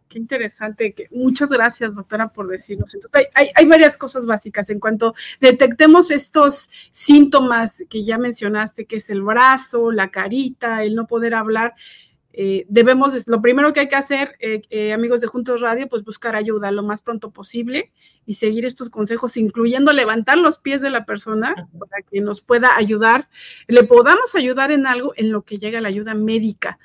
Qué 0.08 0.20
interesante. 0.20 0.96
Muchas 1.12 1.50
gracias, 1.50 1.96
doctora, 1.96 2.30
por 2.30 2.48
decirnos. 2.48 2.94
Entonces, 2.96 3.28
hay, 3.34 3.66
varias 3.66 3.98
cosas 3.98 4.26
básicas. 4.26 4.70
En 4.70 4.80
cuanto 4.80 5.14
detectemos 5.42 6.12
estos 6.12 6.70
síntomas 6.92 7.84
que 7.90 8.04
ya 8.04 8.18
mencionaste, 8.18 8.86
que 8.86 8.98
es 8.98 9.10
el 9.10 9.22
brazo, 9.22 9.92
la 9.92 10.10
carita, 10.10 10.84
el 10.84 10.96
no 10.96 11.08
poder 11.08 11.34
hablar, 11.34 11.76
eh, 12.40 12.66
debemos, 12.70 13.28
lo 13.28 13.42
primero 13.42 13.74
que 13.74 13.80
hay 13.82 13.88
que 13.88 13.96
hacer, 13.96 14.36
eh, 14.40 14.62
eh, 14.70 14.94
amigos 14.94 15.22
de 15.22 15.28
Juntos 15.28 15.60
Radio, 15.60 15.90
pues 15.90 16.04
buscar 16.04 16.36
ayuda 16.36 16.72
lo 16.72 16.84
más 16.84 17.02
pronto 17.02 17.32
posible 17.32 17.92
y 18.28 18.36
seguir 18.36 18.64
estos 18.64 18.92
consejos, 18.92 19.38
incluyendo 19.38 19.92
levantar 19.92 20.38
los 20.38 20.60
pies 20.60 20.82
de 20.82 20.92
la 20.92 21.04
persona 21.04 21.68
para 21.80 22.04
que 22.04 22.22
nos 22.22 22.42
pueda 22.42 22.78
ayudar, 22.78 23.28
le 23.68 23.84
podamos 23.84 24.36
ayudar 24.36 24.72
en 24.72 24.86
algo 24.86 25.14
en 25.18 25.32
lo 25.32 25.46
que 25.46 25.58
llega 25.58 25.82
la 25.82 25.90
ayuda 25.90 26.14
médica. 26.14 26.78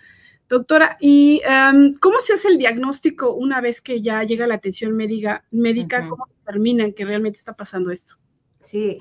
Doctora, 0.52 0.99
¿y 1.00 1.40
em, 1.47 1.94
cómo 1.94 2.21
se 2.21 2.35
hace 2.35 2.49
el 2.49 2.59
diagnóstico 2.59 3.32
una 3.32 3.62
vez 3.62 3.80
que 3.80 4.02
ya 4.02 4.23
llega 4.23 4.47
la 4.47 4.56
atención 4.56 4.94
médica? 4.94 5.47
médica 5.50 6.06
¿Cómo 6.06 6.28
determinan 6.40 6.92
que 6.92 7.06
realmente 7.06 7.38
está 7.38 7.56
pasando 7.56 7.90
esto? 7.90 8.16
Sí, 8.61 8.99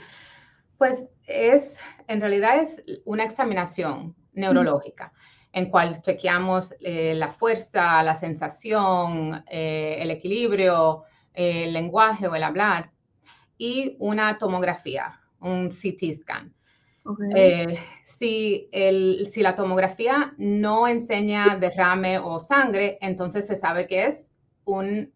pues 0.77 1.03
es, 1.27 1.77
en 2.08 2.22
realidad 2.22 2.62
es 2.62 2.81
una 3.03 3.25
examinación 3.25 4.15
neurológica 4.31 5.12
en 5.51 5.70
cual 5.70 6.01
chequeamos 6.01 6.74
eh, 6.79 7.15
la 7.15 7.27
fuerza, 7.27 8.01
la 8.01 8.15
sensación, 8.15 9.43
eh, 9.51 9.98
el 10.00 10.10
equilibrio, 10.10 11.03
el 11.34 11.74
lenguaje 11.74 12.29
o 12.29 12.36
el 12.36 12.43
hablar 12.43 12.91
y 13.58 13.98
una 14.00 14.38
tomografía, 14.38 15.20
un 15.41 15.67
CT 15.67 16.13
scan. 16.13 16.55
Eh, 17.36 17.79
si, 18.03 18.70
el, 18.72 19.27
si 19.29 19.41
la 19.41 19.55
tomografía 19.55 20.34
no 20.38 20.88
enseña 20.88 21.58
derrame 21.58 22.20
o 22.20 22.39
sangre, 22.39 22.98
entonces 23.01 23.48
se 23.48 23.55
sabe 23.55 23.88
que 23.88 24.05
es 24.05 24.31
un, 24.65 25.12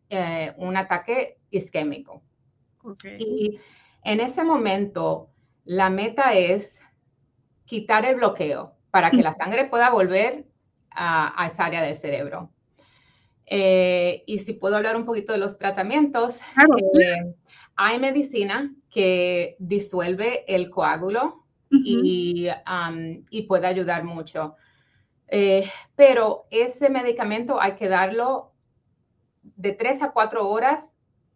un 0.58 0.78
ataque 0.78 1.38
isquémico. 1.52 2.24
Y 3.20 3.60
en 4.04 4.20
ese 4.20 4.44
momento, 4.44 5.30
la 5.64 5.90
meta 5.90 6.34
es 6.34 6.82
quitar 7.66 8.06
el 8.06 8.16
bloqueo 8.16 8.76
para 8.92 9.12
que 9.12 9.22
la 9.22 9.34
sangre 9.34 9.66
pueda 9.66 9.90
volver 9.90 10.46
a, 10.92 11.46
esa 11.48 11.66
área 11.66 11.82
del 11.82 11.96
cerebro. 11.96 12.52
Eh, 13.48 14.24
y 14.26 14.40
si 14.40 14.54
puedo 14.54 14.76
hablar 14.76 14.96
un 14.96 15.06
poquito 15.06 15.34
de 15.34 15.40
los 15.40 15.58
tratamientos, 15.58 16.40
eh, 17.00 17.36
hay 17.76 18.00
medicina 18.00 18.74
que 18.90 19.56
disuelve 19.60 20.46
el 20.48 20.70
coágulo 20.70 21.45
y, 21.84 23.42
puede 23.48 23.68
ayudar 23.68 24.04
mucho. 24.04 24.56
Eh, 25.28 25.70
pero 25.96 26.46
ese 26.52 26.90
medicamento 26.90 27.60
hay 27.60 27.74
que 27.74 27.90
darlo 27.90 28.54
de 29.42 29.74
tres 29.74 30.02
a 30.02 30.12
cuatro 30.12 30.48
horas 30.48 30.96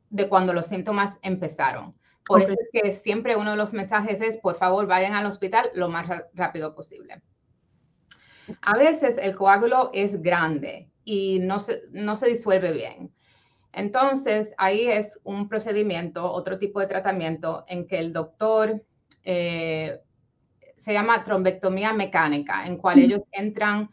de 0.09 0.27
cuando 0.27 0.53
los 0.53 0.67
síntomas 0.67 1.17
empezaron. 1.21 1.95
Por 2.25 2.43
eso 2.43 2.53
es 2.59 2.69
que 2.71 2.91
siempre 2.91 3.35
uno 3.35 3.51
de 3.51 3.57
los 3.57 3.73
mensajes 3.73 4.21
es, 4.21 4.37
por 4.37 4.55
favor, 4.55 4.85
vayan 4.85 5.13
al 5.13 5.25
hospital 5.25 5.71
lo 5.73 5.89
más 5.89 6.07
rápido 6.33 6.75
posible. 6.75 7.21
A 8.61 8.77
veces 8.77 9.17
el 9.17 9.35
coágulo 9.35 9.89
es 9.93 10.21
grande 10.21 10.91
y 11.03 11.39
no 11.39 11.59
se, 11.59 11.81
no 11.91 12.15
se 12.15 12.27
disuelve 12.27 12.71
bien. 12.71 13.11
Entonces, 13.73 14.53
ahí 14.57 14.87
es 14.87 15.19
un 15.23 15.47
procedimiento, 15.47 16.31
otro 16.31 16.57
tipo 16.57 16.79
de 16.79 16.87
tratamiento 16.87 17.65
en 17.67 17.87
que 17.87 17.99
el 17.99 18.13
doctor 18.13 18.83
eh, 19.23 19.99
se 20.79 20.93
llama 20.93 21.23
trombectomía 21.23 21.91
mecánica, 21.93 22.65
en 22.65 22.77
cual 22.77 22.99
ellos 22.99 23.21
entran 23.31 23.91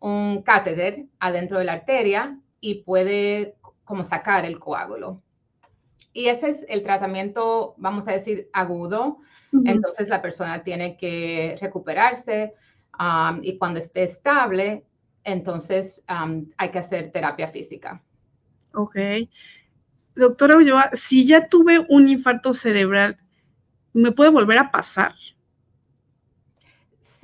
un 0.00 0.42
catéter 0.42 1.06
adentro 1.20 1.58
de 1.58 1.64
la 1.64 1.74
arteria 1.74 2.38
y 2.60 2.82
puede 2.82 3.56
como 3.84 4.02
sacar 4.02 4.44
el 4.44 4.58
coágulo. 4.58 5.16
Y 6.12 6.26
ese 6.26 6.48
es 6.50 6.66
el 6.68 6.82
tratamiento, 6.82 7.74
vamos 7.78 8.08
a 8.08 8.12
decir, 8.12 8.48
agudo. 8.52 9.18
Entonces 9.64 10.08
la 10.08 10.20
persona 10.20 10.64
tiene 10.64 10.96
que 10.96 11.56
recuperarse, 11.60 12.54
y 13.42 13.56
cuando 13.56 13.78
esté 13.78 14.02
estable, 14.02 14.84
entonces 15.22 16.02
hay 16.06 16.70
que 16.70 16.78
hacer 16.78 17.12
terapia 17.12 17.48
física. 17.48 18.02
Ok. 18.72 18.96
Doctora 20.16 20.56
Ulloa, 20.56 20.90
si 20.92 21.26
ya 21.26 21.48
tuve 21.48 21.86
un 21.88 22.08
infarto 22.08 22.52
cerebral, 22.54 23.18
¿me 23.92 24.12
puede 24.12 24.30
volver 24.30 24.58
a 24.58 24.70
pasar? 24.70 25.14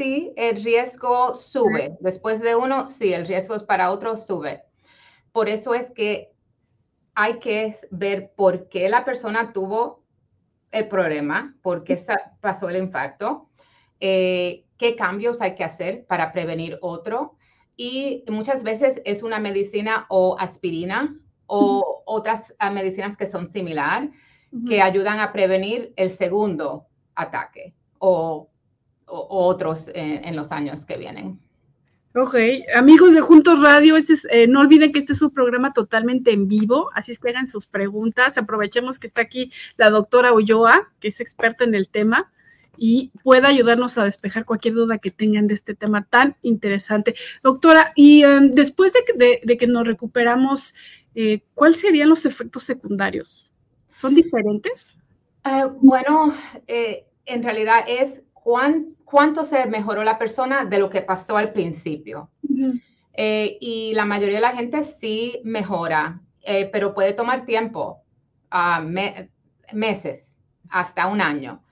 Sí, 0.01 0.33
el 0.37 0.65
riesgo 0.65 1.35
sube. 1.35 1.99
Después 2.01 2.41
de 2.41 2.57
uno, 2.57 2.89
sí, 2.89 3.13
el 3.13 3.27
riesgo 3.27 3.55
es 3.55 3.65
para 3.65 3.91
otro, 3.91 4.17
sube. 4.17 4.63
Por 5.31 5.51
eso 5.51 5.75
es 5.75 5.91
que 5.91 6.33
hay 7.15 7.39
que 7.39 7.77
ver 7.91 8.33
por 8.35 8.71
qué 8.71 8.89
la 8.89 9.05
persona 9.05 9.53
tuvo 9.53 10.03
el 10.71 10.89
problema, 10.89 11.55
por 11.61 11.85
qué 11.85 12.01
pasó 12.41 12.71
el 12.71 12.79
infarto, 12.79 13.51
eh, 14.01 14.65
qué 14.79 14.97
cambios 14.97 15.43
hay 15.43 15.55
que 15.55 15.65
hacer 15.65 16.07
para 16.07 16.33
prevenir 16.33 16.79
otro. 16.81 17.37
Y 17.77 18.25
muchas 18.27 18.63
veces 18.63 19.03
es 19.05 19.23
una 19.23 19.39
medicina 19.39 20.07
o 20.09 20.35
aspirina 20.39 21.15
o 21.45 22.03
otras 22.07 22.55
ah, 22.59 22.71
medicinas 22.71 23.19
que 23.19 23.27
son 23.27 23.47
similar, 23.47 24.09
que 24.67 24.81
ayudan 24.81 25.21
a 25.21 25.31
prevenir 25.31 25.93
el 25.97 26.09
segundo 26.09 26.87
ataque 27.15 27.75
o, 27.99 28.50
otros 29.11 29.91
en, 29.95 30.37
los 30.37 30.53
años 30.53 30.85
que 30.85 30.97
vienen. 30.97 31.39
Ok, 32.15 32.35
amigos 32.75 33.15
de 33.15 33.21
Juntos 33.21 33.63
Radio, 33.63 33.97
este 33.97 34.15
eh, 34.33 34.49
no 34.49 34.61
olviden 34.61 34.91
que 34.91 34.99
este 34.99 35.13
es 35.13 35.23
un 35.23 35.31
programa 35.31 35.73
totalmente 35.73 36.33
en 36.33 36.49
vivo, 36.49 36.91
así 36.95 37.13
es 37.13 37.21
que 37.21 37.29
hagan 37.29 37.47
sus 37.47 37.67
preguntas. 37.67 38.37
Aprovechemos 38.37 38.99
que 38.99 39.07
está 39.07 39.23
aquí 39.23 39.53
la 39.77 39.91
doctora 39.91 40.33
Ulloa, 40.33 40.91
que 40.99 41.09
es 41.09 41.21
experta 41.21 41.63
en 41.65 41.75
el 41.75 41.89
tema 41.89 42.33
y 42.83 43.13
pueda 43.23 43.49
ayudarnos 43.49 43.99
a 43.99 44.05
despejar 44.05 44.47
cualquier 44.47 44.73
duda 44.73 44.97
que 44.97 45.11
tengan 45.11 45.47
de 45.47 45.53
este 45.53 45.75
tema 45.75 46.07
tan 46.09 46.37
interesante. 46.41 47.15
Doctora, 47.43 47.93
y 47.95 48.25
em, 48.25 48.51
después 48.51 48.95
de 48.95 49.57
que, 49.59 49.67
nos 49.67 49.87
recuperamos, 49.87 50.75
eh, 51.15 51.43
¿cuáles 51.53 51.81
serían 51.81 52.09
los 52.09 52.25
efectos 52.25 52.63
secundarios? 52.63 53.51
¿Son 53.93 54.15
diferentes? 54.15 54.97
Eh, 55.45 55.65
bueno, 55.83 56.35
eh, 56.67 57.05
en 57.27 57.43
realidad 57.43 57.85
es 57.87 58.23
cuánto 58.43 59.45
se 59.45 59.67
mejoró 59.67 60.03
la 60.05 60.19
persona 60.19 60.65
de 60.65 60.79
lo 60.79 60.91
que 60.91 61.03
pasó 61.03 61.37
al 61.37 61.53
principio. 61.53 62.31
y 63.17 63.93
la 63.95 64.05
mayoría 64.05 64.37
de 64.37 64.41
la 64.41 64.57
gente 64.57 64.83
sí 64.83 65.41
mejora, 65.45 66.21
pero 66.73 66.95
puede 66.95 67.13
tomar 67.13 67.45
tiempo, 67.45 68.03
ah, 68.51 68.83
meses, 69.73 70.39
hasta 70.71 71.07
un 71.07 71.21
año. 71.21 71.63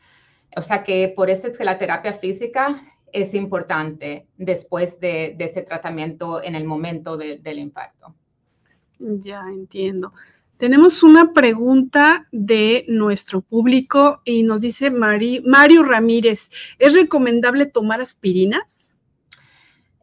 O 0.56 0.60
sea 0.60 0.82
que 0.82 1.12
por 1.14 1.30
eso 1.30 1.46
es 1.46 1.56
que 1.56 1.64
la 1.64 1.78
terapia 1.78 2.12
física 2.12 2.82
es 3.12 3.34
importante 3.34 4.26
después 4.36 5.00
de, 5.00 5.36
ese 5.38 5.62
tratamiento 5.62 6.42
en 6.42 6.54
el 6.54 6.64
momento 6.64 7.16
del 7.16 7.58
infarto. 7.58 8.14
Ya 8.98 9.42
entiendo. 9.48 10.12
Tenemos 10.58 11.04
una 11.04 11.32
pregunta 11.32 12.26
de 12.32 12.84
nuestro 12.88 13.42
público 13.42 14.22
y 14.24 14.42
nos 14.42 14.60
dice 14.60 14.90
Mario 14.90 15.84
Ramírez, 15.84 16.50
¿es 16.80 16.94
recomendable 16.94 17.66
tomar 17.66 18.00
aspirinas? 18.00 18.96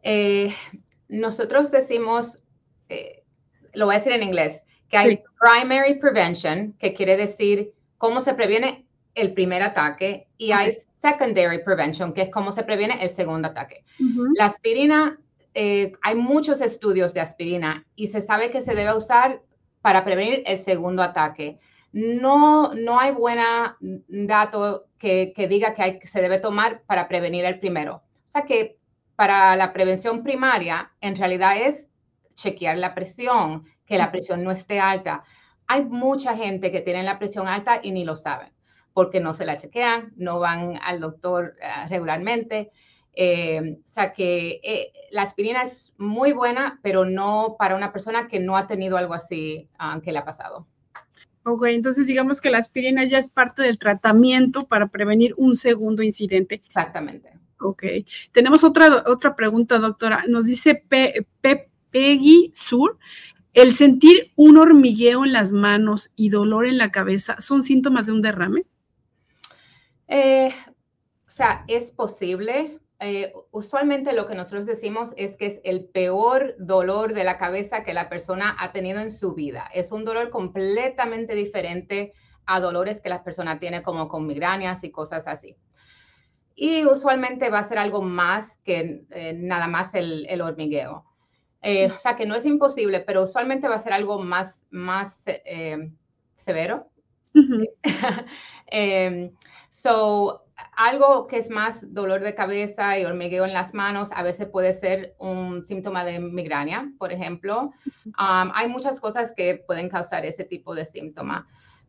Eh, 0.02 0.54
nosotros 1.08 1.70
decimos, 1.70 2.38
eh, 2.88 3.22
lo 3.74 3.84
voy 3.84 3.96
a 3.96 3.98
decir 3.98 4.12
en 4.12 4.22
inglés, 4.22 4.62
que 4.88 4.96
hay 4.96 5.22
primary 5.38 5.98
prevention, 5.98 6.72
que 6.78 6.94
quiere 6.94 7.18
decir 7.18 7.74
cómo 7.98 8.22
se 8.22 8.32
previene 8.32 8.86
el 9.14 9.34
primer 9.34 9.62
ataque 9.62 10.26
y 10.38 10.52
hay 10.52 10.70
secondary 11.02 11.62
prevention, 11.64 12.14
que 12.14 12.22
es 12.22 12.30
cómo 12.30 12.50
se 12.50 12.62
previene 12.62 13.02
el 13.02 13.10
segundo 13.10 13.48
ataque. 13.48 13.84
La 14.36 14.46
aspirina, 14.46 15.20
eh, 15.52 15.92
hay 16.00 16.14
muchos 16.14 16.62
estudios 16.62 17.12
de 17.12 17.20
aspirina 17.20 17.86
y 17.94 18.06
se 18.06 18.22
sabe 18.22 18.50
que 18.50 18.62
se 18.62 18.74
debe 18.74 18.96
usar 18.96 19.42
para 19.86 20.02
prevenir 20.02 20.42
el 20.46 20.58
segundo 20.58 21.00
ataque. 21.00 21.60
No, 21.92 22.74
no 22.74 22.98
hay 22.98 23.12
buena 23.12 23.76
dato 23.78 24.88
que, 24.98 25.32
diga 25.48 25.74
que, 25.74 25.82
hay, 25.84 25.98
que 26.00 26.08
se 26.08 26.20
debe 26.20 26.40
tomar 26.40 26.82
para 26.88 27.06
prevenir 27.06 27.44
el 27.44 27.60
primero. 27.60 28.02
O 28.26 28.30
sea 28.32 28.42
que 28.42 28.80
para 29.14 29.54
la 29.54 29.72
prevención 29.72 30.24
primaria, 30.24 30.90
en 31.00 31.14
realidad 31.14 31.58
es 31.58 31.88
chequear 32.34 32.78
la 32.78 32.96
presión, 32.96 33.64
que 33.86 33.96
la 33.96 34.10
presión 34.10 34.42
no 34.42 34.50
esté 34.50 34.80
alta. 34.80 35.22
Hay 35.68 35.84
mucha 35.84 36.36
gente 36.36 36.72
que 36.72 36.80
tiene 36.80 37.04
la 37.04 37.20
presión 37.20 37.46
alta 37.46 37.78
y 37.80 37.92
ni 37.92 38.04
lo 38.04 38.16
saben 38.16 38.50
porque 38.92 39.20
no 39.20 39.34
se 39.34 39.46
la 39.46 39.56
chequean, 39.56 40.14
no 40.16 40.40
van 40.40 40.80
al 40.82 40.98
doctor 40.98 41.54
eh, 41.60 41.86
regularmente. 41.90 42.72
Eh, 43.18 43.78
o 43.82 43.88
sea 43.88 44.12
que 44.12 44.60
eh, 44.62 44.92
la 45.10 45.22
aspirina 45.22 45.62
es 45.62 45.94
muy 45.96 46.32
buena, 46.32 46.78
pero 46.82 47.06
no 47.06 47.56
para 47.58 47.74
una 47.74 47.90
persona 47.92 48.28
que 48.28 48.38
no 48.38 48.56
ha 48.56 48.66
tenido 48.66 48.98
algo 48.98 49.14
así 49.14 49.68
ah, 49.78 49.98
que 50.04 50.12
le 50.12 50.18
ha 50.18 50.24
pasado. 50.24 50.66
Ok, 51.44 51.64
entonces 51.68 52.06
digamos 52.06 52.40
que 52.40 52.50
la 52.50 52.58
aspirina 52.58 53.04
ya 53.04 53.18
es 53.18 53.28
parte 53.28 53.62
del 53.62 53.78
tratamiento 53.78 54.66
para 54.66 54.88
prevenir 54.88 55.32
un 55.38 55.56
segundo 55.56 56.02
incidente. 56.02 56.56
Exactamente. 56.56 57.32
Ok. 57.60 57.84
Tenemos 58.32 58.64
otra, 58.64 59.04
otra 59.06 59.34
pregunta, 59.34 59.78
doctora. 59.78 60.24
Nos 60.28 60.44
dice 60.44 60.74
Pe 60.74 61.26
Peggy 61.90 62.50
Sur. 62.54 62.98
¿El 63.54 63.72
sentir 63.72 64.32
un 64.36 64.58
hormigueo 64.58 65.24
en 65.24 65.32
las 65.32 65.52
manos 65.52 66.10
y 66.14 66.28
dolor 66.28 66.66
en 66.66 66.76
la 66.76 66.92
cabeza 66.92 67.40
son 67.40 67.62
síntomas 67.62 68.04
de 68.04 68.12
un 68.12 68.20
derrame? 68.20 68.64
Eh, 70.08 70.52
o 71.26 71.30
sea, 71.30 71.64
es 71.66 71.90
posible, 71.90 72.78
eh, 72.98 73.34
usualmente 73.50 74.14
lo 74.14 74.26
que 74.26 74.34
nosotros 74.34 74.64
decimos 74.64 75.12
es 75.18 75.36
que 75.36 75.46
es 75.46 75.60
el 75.64 75.84
peor 75.84 76.54
dolor 76.58 77.12
de 77.12 77.24
la 77.24 77.36
cabeza 77.36 77.84
que 77.84 77.92
la 77.92 78.08
persona 78.08 78.56
ha 78.58 78.72
tenido 78.72 79.00
en 79.00 79.10
su 79.10 79.34
vida. 79.34 79.68
Es 79.74 79.92
un 79.92 80.04
dolor 80.04 80.30
completamente 80.30 81.34
diferente 81.34 82.14
a 82.46 82.60
dolores 82.60 83.02
que 83.02 83.10
la 83.10 83.22
persona 83.22 83.58
tiene 83.58 83.82
como 83.82 84.08
con 84.08 84.26
migrañas 84.26 84.82
y 84.82 84.90
cosas 84.90 85.28
así. 85.28 85.56
Y 86.54 86.86
usualmente 86.86 87.50
va 87.50 87.58
a 87.58 87.64
ser 87.64 87.76
algo 87.76 88.00
más 88.00 88.56
que 88.64 89.04
eh, 89.10 89.34
nada 89.34 89.68
más 89.68 89.94
el, 89.94 90.40
hormigueo. 90.40 91.04
Eh, 91.60 91.92
o 91.94 91.98
sea 91.98 92.16
que 92.16 92.24
no 92.24 92.34
es 92.34 92.46
imposible, 92.46 93.00
pero 93.00 93.24
usualmente 93.24 93.68
va 93.68 93.74
a 93.74 93.80
ser 93.80 93.92
algo 93.92 94.20
más, 94.20 94.66
más 94.70 95.26
severo. 96.34 96.88
so, 99.68 100.45
algo 100.76 101.26
que 101.26 101.38
es 101.38 101.50
más 101.50 101.92
dolor 101.92 102.22
de 102.22 102.34
cabeza 102.34 102.98
y 102.98 103.04
hormigueo 103.04 103.44
en 103.44 103.52
las 103.52 103.74
manos, 103.74 104.10
a 104.12 104.22
veces 104.22 104.48
puede 104.48 104.74
ser 104.74 105.14
un 105.18 105.66
síntoma 105.66 106.04
de 106.04 106.18
migraña, 106.18 106.92
por 106.98 107.12
ejemplo. 107.12 107.72
Um, 108.06 108.50
hay 108.54 108.68
muchas 108.68 109.00
cosas 109.00 109.32
que 109.36 109.62
pueden 109.66 109.88
causar 109.88 110.24
ese 110.24 110.44
tipo 110.44 110.74
de 110.74 110.86
síntoma, 110.86 111.46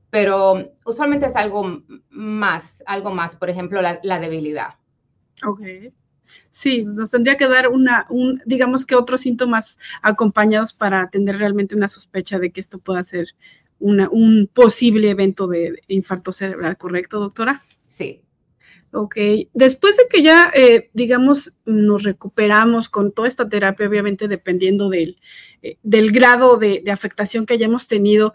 pero 0.09 0.73
usualmente 0.85 1.27
es 1.27 1.35
algo 1.35 1.81
más, 2.09 2.83
algo 2.85 3.11
más, 3.11 3.35
por 3.35 3.49
ejemplo, 3.49 3.81
la, 3.81 4.19
debilidad. 4.19 4.75
Ok. 5.45 5.61
Sí, 6.49 6.83
nos 6.83 7.11
tendría 7.11 7.37
que 7.37 7.47
dar 7.47 7.69
una, 7.69 8.05
un, 8.09 8.41
digamos 8.45 8.85
que 8.85 8.95
otros 8.95 9.21
síntomas 9.21 9.79
acompañados 10.01 10.73
para 10.73 11.09
tener 11.09 11.37
realmente 11.37 11.75
una 11.75 11.87
sospecha 11.87 12.37
de 12.37 12.51
que 12.51 12.59
esto 12.59 12.79
pueda 12.79 13.03
ser 13.03 13.27
un 13.79 14.49
posible 14.53 15.09
evento 15.11 15.47
de 15.47 15.81
infarto 15.87 16.33
cerebral, 16.33 16.77
¿correcto, 16.77 17.19
doctora? 17.19 17.61
Ok, 18.93 19.17
después 19.53 19.97
de 19.97 20.03
que 20.09 20.23
ya, 20.23 20.49
eh, 20.55 20.89
digamos, 20.93 21.53
nos 21.65 22.03
recuperamos 22.03 22.87
con 22.87 23.11
toda 23.11 23.27
esta 23.27 23.49
terapia, 23.49 23.87
obviamente 23.87 24.29
dependiendo 24.29 24.89
del, 24.89 25.19
eh, 25.61 25.77
del 25.83 26.11
grado 26.11 26.57
de, 26.57 26.83
afectación 26.89 27.45
que 27.45 27.53
hayamos 27.53 27.87
tenido, 27.87 28.33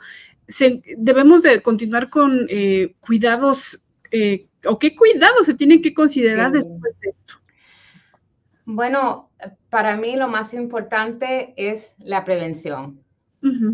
debemos 0.98 1.42
de 1.42 1.62
continuar 1.62 2.10
con 2.10 2.46
eh, 2.50 2.94
cuidados, 3.00 3.82
o 4.66 4.78
qué 4.78 4.94
cuidados 4.94 5.46
se 5.46 5.54
tienen 5.54 5.80
que 5.80 5.94
considerar 5.94 6.52
después 6.52 6.94
de 7.00 7.08
esto. 7.08 7.34
Bueno, 8.66 9.30
para 9.70 9.96
mí 9.96 10.16
lo 10.16 10.28
más 10.28 10.52
importante 10.52 11.54
es 11.56 11.94
la 11.98 12.24
prevención. 12.24 13.00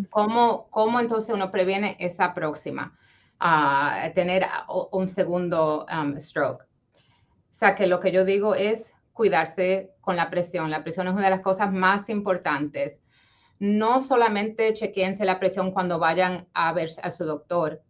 ¿Cómo, 0.08 0.68
¿Cómo, 0.70 1.00
entonces 1.00 1.34
uno 1.34 1.50
previene 1.50 1.96
esa 1.98 2.32
próxima? 2.32 2.98
a 3.40 4.10
tener 4.14 4.46
un 4.90 5.08
segundo 5.08 5.86
um, 5.92 6.18
stroke. 6.18 6.67
O 7.50 7.54
sea, 7.54 7.74
que 7.74 7.86
lo 7.86 8.00
que 8.00 8.12
yo 8.12 8.24
digo 8.24 8.54
es 8.54 8.92
cuidarse 9.12 9.90
con 10.00 10.16
la 10.16 10.30
presión. 10.30 10.70
La 10.70 10.84
presión 10.84 11.08
es 11.08 11.14
una 11.14 11.24
de 11.24 11.30
las 11.30 11.40
cosas 11.40 11.72
más 11.72 12.08
importantes. 12.08 13.00
No 13.58 14.00
solamente 14.00 14.72
chequeense 14.74 15.24
la 15.24 15.40
presión 15.40 15.72
cuando 15.72 15.98
vayan 15.98 16.46
a 16.54 16.72
ver 16.72 16.90
a 17.02 17.10
su 17.10 17.24
doctor. 17.24 17.82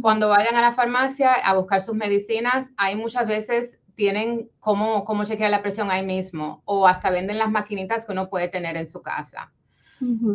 Cuando 0.00 0.28
vayan 0.30 0.56
a 0.56 0.62
la 0.62 0.72
farmacia 0.72 1.34
a 1.34 1.54
buscar 1.54 1.82
sus 1.82 1.94
medicinas, 1.94 2.70
hay 2.76 2.96
muchas 2.96 3.28
veces 3.28 3.78
tienen 3.94 4.50
cómo, 4.58 5.04
cómo 5.04 5.24
chequear 5.24 5.50
la 5.50 5.62
presión 5.62 5.90
ahí 5.90 6.04
mismo 6.04 6.62
o 6.64 6.86
hasta 6.86 7.10
venden 7.10 7.38
las 7.38 7.50
maquinitas 7.50 8.04
que 8.04 8.12
uno 8.12 8.28
puede 8.28 8.48
tener 8.48 8.76
en 8.76 8.86
su 8.86 9.02
casa. 9.02 9.52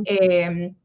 Em, 0.06 0.76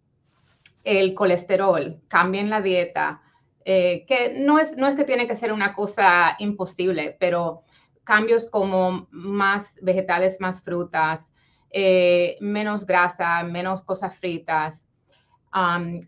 el 0.82 1.14
colesterol, 1.14 2.00
cambien 2.08 2.50
la 2.50 2.60
dieta, 2.60 3.22
eh, 3.64 4.04
que 4.06 4.34
no 4.38 4.58
es, 4.58 4.76
no 4.76 4.86
es 4.86 4.94
que 4.94 5.04
tiene 5.04 5.26
que 5.26 5.36
ser 5.36 5.52
una 5.52 5.74
cosa 5.74 6.36
imposible, 6.38 7.16
pero 7.18 7.62
cambios 8.04 8.46
como 8.46 9.08
más 9.10 9.78
vegetales, 9.82 10.40
más 10.40 10.62
frutas, 10.62 11.32
eh, 11.70 12.36
menos 12.40 12.86
grasa, 12.86 13.42
menos 13.42 13.82
cosas 13.82 14.16
fritas. 14.16 14.86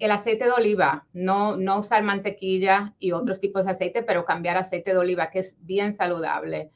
el 0.01 0.11
aceite 0.11 0.45
de 0.45 0.51
oliva, 0.51 1.07
no, 1.13 1.57
no 1.57 1.79
usar 1.79 2.03
mantequilla 2.03 2.95
y 2.99 3.13
otros 3.13 3.39
tipos 3.39 3.65
de 3.65 3.71
aceite, 3.73 4.03
pero 4.03 4.25
cambiar 4.25 4.57
aceite 4.57 4.93
de 4.93 4.99
oliva, 4.99 5.31
que 5.31 5.39
es 5.41 5.57
bien 5.61 5.93
saludable. 5.93 6.71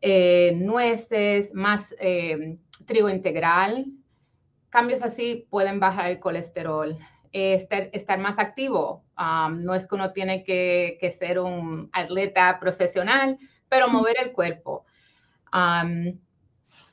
Eh, 0.00 0.52
nueces, 0.56 1.52
más 1.54 1.94
eh, 1.98 2.58
trigo 2.84 3.08
integral. 3.08 3.86
Cambios 4.70 5.02
así 5.02 5.46
pueden 5.50 5.80
bajar 5.80 6.10
el 6.10 6.20
colesterol. 6.20 6.96
Estar, 7.32 7.90
estar, 7.92 8.18
más 8.18 8.38
activo. 8.38 9.04
no 9.16 9.74
es 9.74 9.86
que 9.86 9.94
uno 9.94 10.12
tiene 10.12 10.42
que, 10.42 10.96
que 11.00 11.10
ser 11.10 11.38
un 11.38 11.90
atleta 11.92 12.58
profesional, 12.60 13.38
pero 13.68 13.88
mover 13.88 14.16
el 14.20 14.32
cuerpo. 14.32 14.84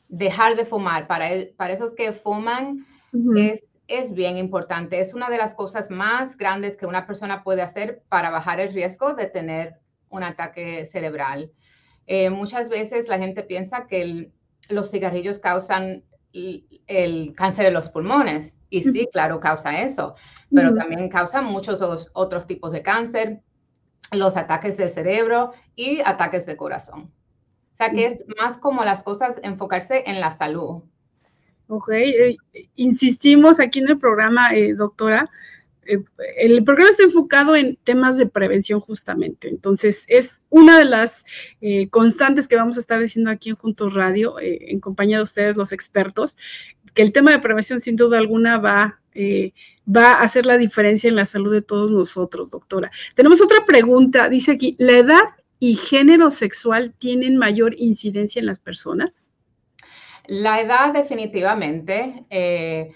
dejar 0.09 0.55
de 0.55 0.65
fumar. 0.65 1.07
Para, 1.07 1.29
para 1.57 1.73
esos 1.73 1.93
que 1.93 2.13
fuman 2.13 2.85
es, 3.35 3.71
es 3.87 4.13
bien 4.13 4.37
importante. 4.37 4.99
Es 4.99 5.13
una 5.13 5.29
de 5.29 5.37
las 5.37 5.55
cosas 5.55 5.89
más 5.89 6.37
grandes 6.37 6.77
que 6.77 6.85
una 6.85 7.05
persona 7.05 7.43
puede 7.43 7.61
hacer 7.61 8.03
para 8.09 8.29
bajar 8.29 8.59
el 8.59 8.73
riesgo 8.73 9.13
de 9.13 9.27
tener 9.27 9.79
un 10.09 10.23
ataque 10.23 10.85
cerebral. 10.85 11.51
Eh, 12.05 12.29
muchas 12.29 12.69
veces 12.69 13.07
la 13.07 13.17
gente 13.17 13.43
piensa 13.43 13.87
que 13.87 14.31
los 14.69 14.91
cigarrillos 14.91 15.39
causan 15.39 16.03
el, 16.33 17.33
cáncer 17.35 17.65
de 17.65 17.71
los 17.71 17.89
pulmones. 17.89 18.55
Y 18.69 18.83
sí, 18.83 19.07
claro, 19.11 19.39
causa 19.39 19.81
eso, 19.83 20.15
pero 20.51 20.73
también 20.73 21.07
causa 21.07 21.43
muchos 21.43 22.09
otros 22.13 22.47
tipos 22.47 22.71
de 22.71 22.81
cáncer, 22.81 23.41
los 24.11 24.37
ataques 24.37 24.77
del 24.77 24.89
cerebro 24.89 25.53
y 25.75 26.01
ataques 26.01 26.45
de 26.45 26.57
corazón. 26.57 27.11
O 27.73 27.75
sea 27.75 27.89
que 27.89 28.05
es 28.05 28.23
más 28.39 28.57
como 28.57 28.83
las 28.83 29.03
cosas 29.03 29.39
enfocarse 29.43 30.03
en 30.05 30.19
la 30.19 30.29
salud. 30.29 30.83
Ok, 31.67 31.89
eh, 31.91 32.37
insistimos 32.75 33.59
aquí 33.59 33.79
en 33.79 33.89
el 33.89 33.97
programa, 33.97 34.53
eh, 34.53 34.73
doctora. 34.73 35.29
Eh, 35.85 36.03
el 36.37 36.63
programa 36.63 36.89
está 36.89 37.03
enfocado 37.03 37.55
en 37.55 37.77
temas 37.83 38.17
de 38.17 38.25
prevención 38.25 38.79
justamente. 38.79 39.49
Entonces, 39.49 40.05
es 40.07 40.41
una 40.49 40.77
de 40.77 40.85
las 40.85 41.25
constantes 41.89 42.47
que 42.47 42.55
vamos 42.55 42.77
a 42.77 42.79
estar 42.79 42.99
diciendo 42.99 43.29
aquí 43.29 43.49
en 43.49 43.55
Juntos 43.55 43.93
Radio, 43.93 44.35
en 44.39 44.79
compañía 44.79 45.17
de 45.17 45.23
ustedes, 45.23 45.57
los 45.57 45.71
expertos, 45.71 46.37
que 46.93 47.01
el 47.01 47.11
tema 47.11 47.31
de 47.31 47.39
prevención 47.39 47.81
sin 47.81 47.95
duda 47.95 48.17
alguna 48.17 48.57
va 48.57 48.99
eh, 49.15 49.53
va 49.85 50.13
a 50.13 50.23
hacer 50.23 50.45
la 50.45 50.57
diferencia 50.57 51.07
en 51.07 51.15
la 51.15 51.25
salud 51.25 51.53
de 51.53 51.61
todos 51.61 51.91
nosotros, 51.91 52.49
doctora. 52.49 52.91
Tenemos 53.15 53.41
otra 53.41 53.65
pregunta, 53.65 54.29
dice 54.29 54.51
aquí, 54.51 54.75
¿la 54.79 54.93
edad 54.93 55.23
y 55.59 55.75
género 55.75 56.31
sexual 56.31 56.93
tienen 56.97 57.37
mayor 57.37 57.75
incidencia 57.77 58.39
en 58.39 58.45
las 58.45 58.59
personas? 58.59 59.29
La 60.25 60.61
edad 60.61 60.93
definitivamente. 60.93 62.25
Eh, 62.29 62.93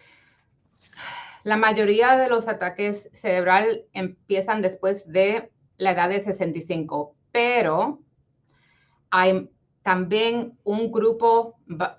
la 1.47 1.55
mayoría 1.55 2.17
de 2.17 2.27
los 2.27 2.49
ataques 2.49 3.09
cerebral 3.13 3.85
empiezan 3.93 4.61
después 4.61 5.09
de 5.09 5.49
la 5.77 5.91
edad 5.91 6.09
de 6.09 6.19
65, 6.19 7.15
pero 7.31 8.01
hay 9.11 9.49
también 9.81 10.57
un 10.65 10.91
grupo 10.91 11.55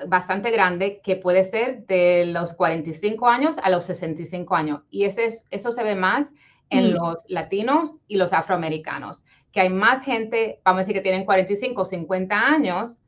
bastante 0.07 0.51
grande 0.51 1.01
que 1.03 1.17
puede 1.17 1.45
ser 1.45 1.87
de 1.87 2.27
los 2.27 2.53
45 2.53 3.27
años 3.27 3.57
a 3.63 3.71
los 3.71 3.85
65 3.87 4.55
años. 4.55 4.83
Y 4.91 5.05
ese, 5.05 5.31
eso 5.51 5.73
se 5.73 5.83
ve 5.83 5.95
más 5.95 6.35
en 6.69 6.91
mm. 6.91 6.97
los 6.97 7.25
latinos 7.29 7.93
y 8.07 8.19
los 8.19 8.35
afroamericanos, 8.35 9.25
que 9.51 9.61
hay 9.61 9.71
más 9.71 10.05
gente, 10.05 10.61
vamos 10.63 10.81
a 10.81 10.83
decir 10.83 10.95
que 10.95 11.01
tienen 11.01 11.25
45 11.25 11.81
o 11.81 11.87
50 11.87 12.39
años, 12.39 13.03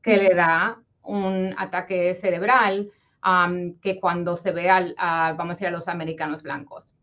que 0.00 0.16
le 0.16 0.34
da 0.34 0.82
un 1.02 1.54
ataque 1.58 2.14
cerebral 2.14 2.90
que 3.82 3.98
cuando 4.00 4.36
se 4.36 4.52
ve 4.52 4.70
al, 4.70 4.94
vamos 4.98 5.50
a 5.50 5.54
decir, 5.54 5.68
a 5.68 5.70
los 5.70 5.88
americanos 5.88 6.42
blancos. 6.42 6.94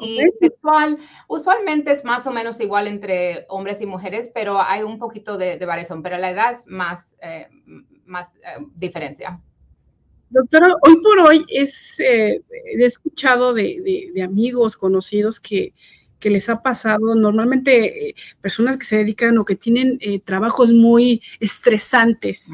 Y 0.00 0.20
sexual, 0.38 0.98
usualmente 1.28 1.92
es 1.92 2.04
más 2.04 2.26
o 2.26 2.32
menos 2.32 2.60
igual 2.60 2.88
entre 2.88 3.46
hombres 3.48 3.80
y 3.80 3.86
mujeres, 3.86 4.30
pero 4.34 4.60
hay 4.60 4.82
un 4.82 4.98
poquito 4.98 5.38
de, 5.38 5.64
variación, 5.64 6.02
pero 6.02 6.18
la 6.18 6.30
edad 6.30 6.52
es 6.52 6.66
más, 6.66 7.16
eh, 7.22 7.46
más 8.04 8.32
eh, 8.36 8.64
diferencia. 8.74 9.40
Doctora, 10.30 10.74
hoy 10.82 10.96
por 11.00 11.18
hoy 11.20 11.44
es, 11.48 12.00
eh, 12.00 12.42
he 12.50 12.84
escuchado 12.84 13.54
de, 13.54 14.10
amigos 14.24 14.76
conocidos 14.76 15.38
que, 15.38 15.72
que, 16.18 16.30
les 16.30 16.48
ha 16.48 16.60
pasado, 16.60 17.14
normalmente 17.14 18.16
personas 18.40 18.78
que 18.78 18.86
se 18.86 18.96
dedican 18.96 19.38
o 19.38 19.44
que 19.44 19.54
tienen 19.54 20.00
trabajos 20.24 20.72
muy 20.72 21.22
estresantes. 21.38 22.50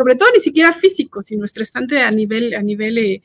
Sobre 0.00 0.14
todo 0.14 0.30
ni 0.32 0.40
siquiera 0.40 0.72
físico, 0.72 1.20
sino 1.20 1.44
estresante 1.44 2.00
a 2.00 2.10
nivel, 2.10 2.54
a 2.54 2.62
nivel 2.62 3.22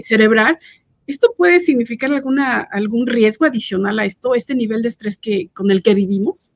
cerebral, 0.00 0.58
¿Esto 1.06 1.34
puede 1.36 1.60
significar 1.60 2.12
alguna, 2.12 2.60
algún 2.60 3.06
riesgo 3.06 3.46
adicional 3.46 3.98
a 4.00 4.04
esto, 4.04 4.34
este 4.34 4.54
nivel 4.54 4.82
de 4.82 4.88
estrés 4.88 5.16
que, 5.16 5.50
con 5.50 5.70
el 5.70 5.82
que 5.82 5.94
vivimos? 5.94 6.52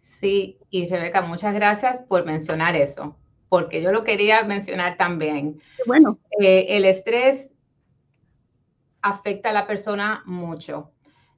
Sí, 0.00 0.58
y 0.70 0.86
Rebeca, 0.86 1.22
muchas 1.22 1.54
gracias 1.54 2.00
por 2.02 2.24
mencionar 2.24 2.76
eso, 2.76 3.16
porque 3.48 3.82
yo 3.82 3.90
lo 3.90 4.04
quería 4.04 4.44
mencionar 4.44 4.96
también. 4.96 5.60
Bueno. 5.86 6.18
Eh, 6.40 6.66
el 6.68 6.84
estrés 6.84 7.52
afecta 9.02 9.50
a 9.50 9.54
la 9.54 9.66
persona 9.66 10.22
mucho. 10.24 10.92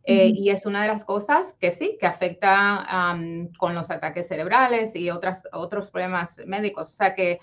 Eh, 0.04 0.32
y 0.34 0.50
es 0.50 0.66
una 0.66 0.82
de 0.82 0.88
las 0.88 1.04
cosas 1.04 1.54
que 1.60 1.70
sí, 1.70 1.96
que 2.00 2.06
afecta 2.06 3.14
con 3.56 3.72
los 3.72 3.88
ataques 3.88 4.26
cerebrales 4.26 4.96
y 4.96 5.10
otras, 5.10 5.44
otros 5.52 5.90
problemas 5.90 6.42
médicos. 6.44 6.90
O 6.90 6.92
sea 6.92 7.14
que 7.14 7.38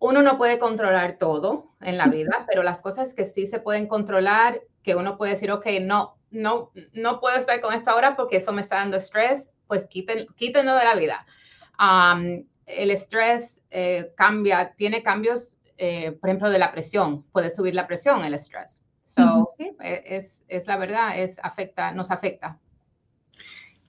uno 0.00 0.22
no 0.22 0.38
puede 0.38 0.58
controlar 0.58 1.18
todo 1.18 1.70
en 1.80 1.98
la 1.98 2.06
vida, 2.06 2.46
pero 2.48 2.62
las 2.62 2.82
cosas 2.82 3.14
que 3.14 3.26
sí 3.26 3.46
se 3.46 3.60
pueden 3.60 3.86
controlar, 3.86 4.62
que 4.82 4.96
uno 4.96 5.16
puede 5.18 5.32
decir, 5.32 5.52
ok, 5.52 5.66
no, 5.82 6.16
no, 6.30 6.72
no 6.94 7.20
puedo 7.20 7.36
estar 7.36 7.60
con 7.60 7.74
esto 7.74 7.90
ahora 7.90 8.16
porque 8.16 8.38
eso 8.38 8.52
me 8.52 8.62
está 8.62 8.76
dando 8.76 8.96
estrés, 8.96 9.48
pues 9.66 9.86
quiten, 9.86 10.26
quítenlo 10.36 10.74
de 10.74 10.84
la 10.84 10.94
vida. 10.94 11.26
el 12.66 12.90
estrés 12.90 13.62
eh, 13.70 14.12
cambia, 14.16 14.74
tiene 14.74 15.02
cambios, 15.02 15.58
eh, 15.76 16.12
por 16.12 16.30
ejemplo, 16.30 16.48
de 16.48 16.58
la 16.58 16.72
presión, 16.72 17.22
puede 17.24 17.50
subir 17.50 17.74
la 17.74 17.86
presión 17.86 18.24
el 18.24 18.34
estrés. 18.34 18.82
So, 19.04 19.48
sí, 19.56 19.72
e, 19.80 20.02
es, 20.06 20.44
es, 20.48 20.66
la 20.66 20.76
verdad, 20.76 21.18
es 21.18 21.38
afecta, 21.42 21.92
nos 21.92 22.10
afecta. 22.10 22.58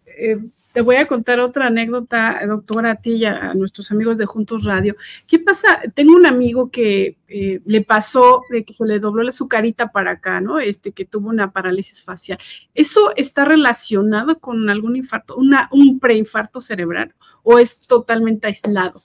Eh, 0.05 0.37
te 0.73 0.81
voy 0.81 0.95
a 0.95 1.07
contar 1.07 1.39
otra 1.39 1.67
anécdota, 1.67 2.41
doctora, 2.47 2.91
a 2.91 2.95
ti 2.95 3.15
y 3.15 3.25
a, 3.25 3.53
nuestros 3.53 3.91
amigos 3.91 4.17
de 4.17 4.25
Juntos 4.25 4.63
Radio. 4.63 4.95
¿Qué 5.27 5.39
pasa? 5.39 5.81
Tengo 5.93 6.15
un 6.15 6.25
amigo 6.25 6.71
que 6.71 7.17
eh, 7.27 7.61
le 7.65 7.81
pasó 7.81 8.43
de 8.49 8.63
que 8.63 8.73
se 8.73 8.85
le 8.85 8.99
dobló 8.99 9.29
su 9.31 9.47
carita 9.47 9.91
para 9.91 10.11
acá, 10.11 10.39
¿no? 10.39 10.59
Este, 10.59 10.91
que 10.91 11.05
tuvo 11.05 11.29
una 11.29 11.51
parálisis 11.51 12.01
facial. 12.01 12.37
¿Eso 12.73 13.11
está 13.15 13.45
relacionado 13.45 14.39
con 14.39 14.69
algún 14.69 14.95
infarto, 14.95 15.35
una, 15.35 15.69
un 15.71 15.99
preinfarto 15.99 16.61
cerebral 16.61 17.13
o 17.43 17.59
es 17.59 17.87
totalmente 17.87 18.47
aislado? 18.47 19.01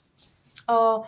Oh, 0.68 1.04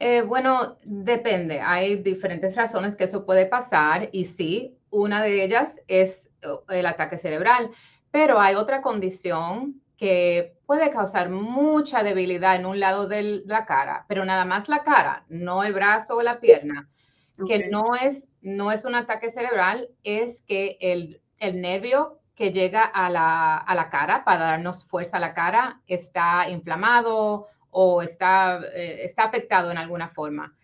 eh, 0.00 0.22
bueno, 0.22 0.78
depende. 0.84 1.60
Hay 1.60 1.96
diferentes 1.96 2.56
razones 2.56 2.96
que 2.96 3.04
eso 3.04 3.24
puede 3.24 3.46
pasar 3.46 4.08
y 4.12 4.24
sí, 4.24 4.76
una 4.90 5.22
de 5.22 5.44
ellas 5.44 5.80
es 5.86 6.30
oh, 6.44 6.64
el 6.68 6.86
ataque 6.86 7.16
cerebral, 7.16 7.70
pero 8.10 8.40
hay 8.40 8.56
otra 8.56 8.82
condición 8.82 9.79
que 10.00 10.56
puede 10.64 10.88
causar 10.88 11.28
mucha 11.28 12.02
debilidad 12.02 12.56
en 12.56 12.64
un 12.64 12.80
lado 12.80 13.06
de 13.06 13.42
la 13.44 13.66
cara, 13.66 14.06
pero 14.08 14.24
nada 14.24 14.46
más 14.46 14.70
la 14.70 14.82
cara, 14.82 15.26
no 15.28 15.62
el 15.62 15.74
brazo 15.74 16.16
o 16.16 16.22
la 16.22 16.40
pierna, 16.40 16.88
que 17.46 17.68
no 17.68 17.94
es, 17.94 18.26
no 18.40 18.72
es 18.72 18.86
un 18.86 18.94
ataque 18.94 19.28
cerebral, 19.28 19.90
es 20.02 20.40
que 20.40 20.78
el, 20.80 21.20
el 21.36 21.60
nervio 21.60 22.18
que 22.34 22.50
llega 22.50 22.82
a 22.82 23.10
la, 23.10 23.58
a 23.58 23.74
la, 23.74 23.90
cara 23.90 24.24
para 24.24 24.40
darnos 24.40 24.86
fuerza 24.86 25.18
a 25.18 25.20
la 25.20 25.34
cara 25.34 25.82
está 25.86 26.48
inflamado 26.48 27.48
o 27.68 28.00
está, 28.00 28.58
eh, 28.74 29.04
está 29.04 29.24
afectado 29.24 29.70
en 29.70 29.76
alguna 29.76 30.08
forma. 30.08 30.56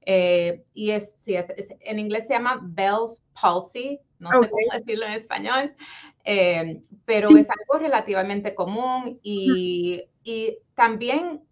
Eh, 0.00 0.64
y 0.72 0.92
es, 0.92 1.14
sí, 1.20 1.34
es, 1.36 1.46
en 1.80 1.98
inglés 1.98 2.26
se 2.26 2.32
llama 2.32 2.58
Bell's 2.62 3.22
palsy, 3.38 4.00
no 4.18 4.30
sé 4.30 4.48
cómo 4.48 4.72
decirlo 4.72 5.04
en 5.04 5.12
español, 5.12 5.76
eh, 6.30 6.82
pero 7.06 7.30
es 7.30 7.48
algo 7.48 7.82
relativamente 7.82 8.54
común 8.54 9.18
y, 9.22 10.04
y 10.22 10.58
también 10.74 11.42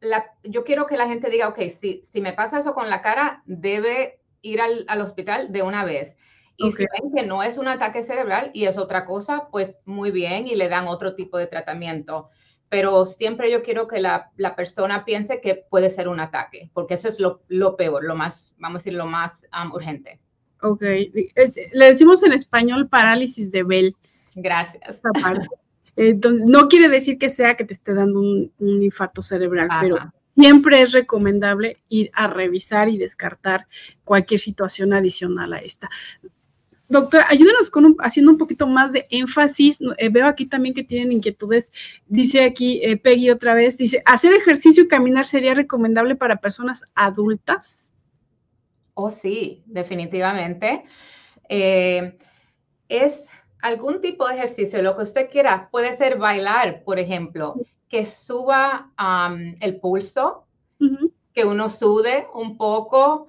la, 0.00 0.26
yo 0.42 0.62
quiero 0.62 0.84
que 0.84 0.98
la 0.98 1.08
gente 1.08 1.30
diga, 1.30 1.48
ok, 1.48 1.60
si, 1.70 2.02
si 2.02 2.20
me 2.20 2.34
pasa 2.34 2.60
eso 2.60 2.74
con 2.74 2.90
la 2.90 3.00
cara, 3.00 3.42
debe 3.46 4.20
ir 4.42 4.60
al, 4.60 4.84
al 4.88 5.00
hospital 5.00 5.52
de 5.52 5.62
una 5.62 5.86
vez. 5.86 6.18
Y 6.58 6.70
si 6.72 6.84
ven 6.84 7.14
que 7.16 7.26
no 7.26 7.42
es 7.42 7.56
un 7.56 7.66
ataque 7.66 8.02
cerebral 8.02 8.50
y 8.52 8.66
es 8.66 8.76
otra 8.76 9.06
cosa, 9.06 9.48
pues 9.50 9.78
muy 9.86 10.10
bien 10.10 10.46
y 10.46 10.54
le 10.54 10.68
dan 10.68 10.86
otro 10.86 11.14
tipo 11.14 11.38
de 11.38 11.46
tratamiento 11.46 12.28
pero 12.68 13.06
siempre 13.06 13.52
yo 13.52 13.62
quiero 13.62 13.86
que 13.86 14.00
la, 14.00 14.32
la, 14.36 14.56
persona 14.56 15.04
piense 15.04 15.40
que 15.40 15.54
puede 15.54 15.90
ser 15.90 16.08
un 16.08 16.18
ataque, 16.18 16.72
porque 16.74 16.94
eso 16.94 17.06
es 17.06 17.20
lo, 17.20 17.42
lo 17.46 17.76
peor, 17.76 18.02
lo 18.02 18.16
más, 18.16 18.56
vamos 18.58 18.76
a 18.76 18.78
decir, 18.80 18.94
lo 18.94 19.06
más 19.06 19.46
urgente. 19.72 20.20
Ok, 20.64 20.80
le 20.80 21.84
decimos 21.84 22.22
en 22.22 22.32
español 22.32 22.88
parálisis 22.88 23.50
de 23.52 23.62
Bell. 23.62 23.96
Gracias. 24.34 25.00
Entonces, 25.94 26.46
no 26.46 26.68
quiere 26.68 26.88
decir 26.88 27.18
que 27.18 27.28
sea 27.28 27.54
que 27.54 27.64
te 27.64 27.74
esté 27.74 27.92
dando 27.92 28.20
un, 28.20 28.50
un 28.58 28.82
infarto 28.82 29.22
cerebral, 29.22 29.68
pero 29.80 29.98
siempre 30.34 30.80
es 30.80 30.92
recomendable 30.92 31.78
ir 31.88 32.10
a 32.14 32.26
revisar 32.26 32.88
y 32.88 32.96
descartar 32.96 33.66
cualquier 34.04 34.40
situación 34.40 34.92
adicional 34.92 35.52
a 35.52 35.58
esta. 35.58 35.90
Doctora, 36.88 37.26
ayúdenos 37.28 37.70
con 37.70 37.96
haciendo 38.00 38.32
un 38.32 38.38
poquito 38.38 38.66
más 38.66 38.92
de 38.92 39.06
énfasis. 39.10 39.78
Eh, 39.98 40.08
veo 40.08 40.26
aquí 40.26 40.46
también 40.46 40.74
que 40.74 40.84
tienen 40.84 41.12
inquietudes. 41.12 41.72
Dice 42.06 42.42
aquí 42.42 42.80
eh, 42.82 42.96
Peggy 42.96 43.30
otra 43.30 43.54
vez, 43.54 43.76
dice, 43.78 44.02
¿hacer 44.04 44.32
ejercicio 44.32 44.84
y 44.84 44.88
caminar 44.88 45.26
sería 45.26 45.54
recomendable 45.54 46.14
para 46.14 46.36
personas 46.36 46.84
adultas? 46.94 47.93
Oh, 48.94 49.10
sí, 49.10 49.62
definitivamente. 49.66 50.84
Eh, 51.48 52.16
es 52.88 53.28
algún 53.60 54.00
tipo 54.00 54.26
de 54.28 54.34
ejercicio, 54.34 54.82
lo 54.82 54.96
que 54.96 55.02
usted 55.02 55.30
quiera. 55.30 55.68
Puede 55.70 55.92
ser 55.92 56.18
bailar, 56.18 56.82
por 56.84 56.98
ejemplo, 56.98 57.54
que 57.88 58.06
suba 58.06 58.92
el 59.60 59.80
pulso, 59.80 60.46
que 61.32 61.44
uno 61.44 61.68
sude 61.70 62.26
un 62.34 62.56
poco 62.56 63.26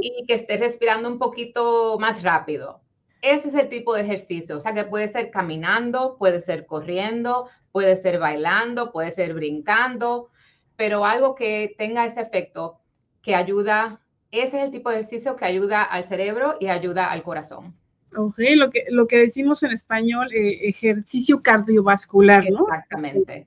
y 0.00 0.26
que 0.26 0.34
esté 0.34 0.56
respirando 0.56 1.08
un 1.08 1.18
poquito 1.18 1.98
más 1.98 2.22
rápido. 2.22 2.80
Ese 3.22 3.48
es 3.48 3.54
el 3.54 3.68
tipo 3.68 3.94
de 3.94 4.02
ejercicio, 4.02 4.56
o 4.56 4.60
sea 4.60 4.72
que 4.72 4.84
puede 4.84 5.08
ser 5.08 5.30
caminando, 5.30 6.16
puede 6.18 6.40
ser 6.40 6.66
corriendo, 6.66 7.48
puede 7.72 7.96
ser 7.96 8.18
bailando, 8.18 8.92
puede 8.92 9.10
ser 9.10 9.34
brincando, 9.34 10.28
pero 10.76 11.04
algo 11.04 11.34
que 11.34 11.74
tenga 11.76 12.04
ese 12.04 12.20
efecto 12.20 12.80
que 13.20 13.34
ayuda, 13.34 14.00
ese 14.30 14.58
es 14.58 14.64
el 14.64 14.70
tipo 14.70 14.90
de 14.90 14.96
ejercicio 14.96 15.36
que 15.36 15.44
ayuda 15.44 15.82
al 15.82 16.04
cerebro 16.04 16.56
y 16.60 16.68
ayuda 16.68 17.10
al 17.10 17.22
corazón. 17.22 17.74
Ok, 18.16 18.38
lo 18.56 18.70
que, 18.70 18.84
lo 18.90 19.06
que 19.06 19.18
decimos 19.18 19.62
en 19.62 19.72
español, 19.72 20.32
eh, 20.32 20.68
ejercicio 20.68 21.42
cardiovascular, 21.42 22.50
¿no? 22.50 22.66
Exactamente. 22.68 23.46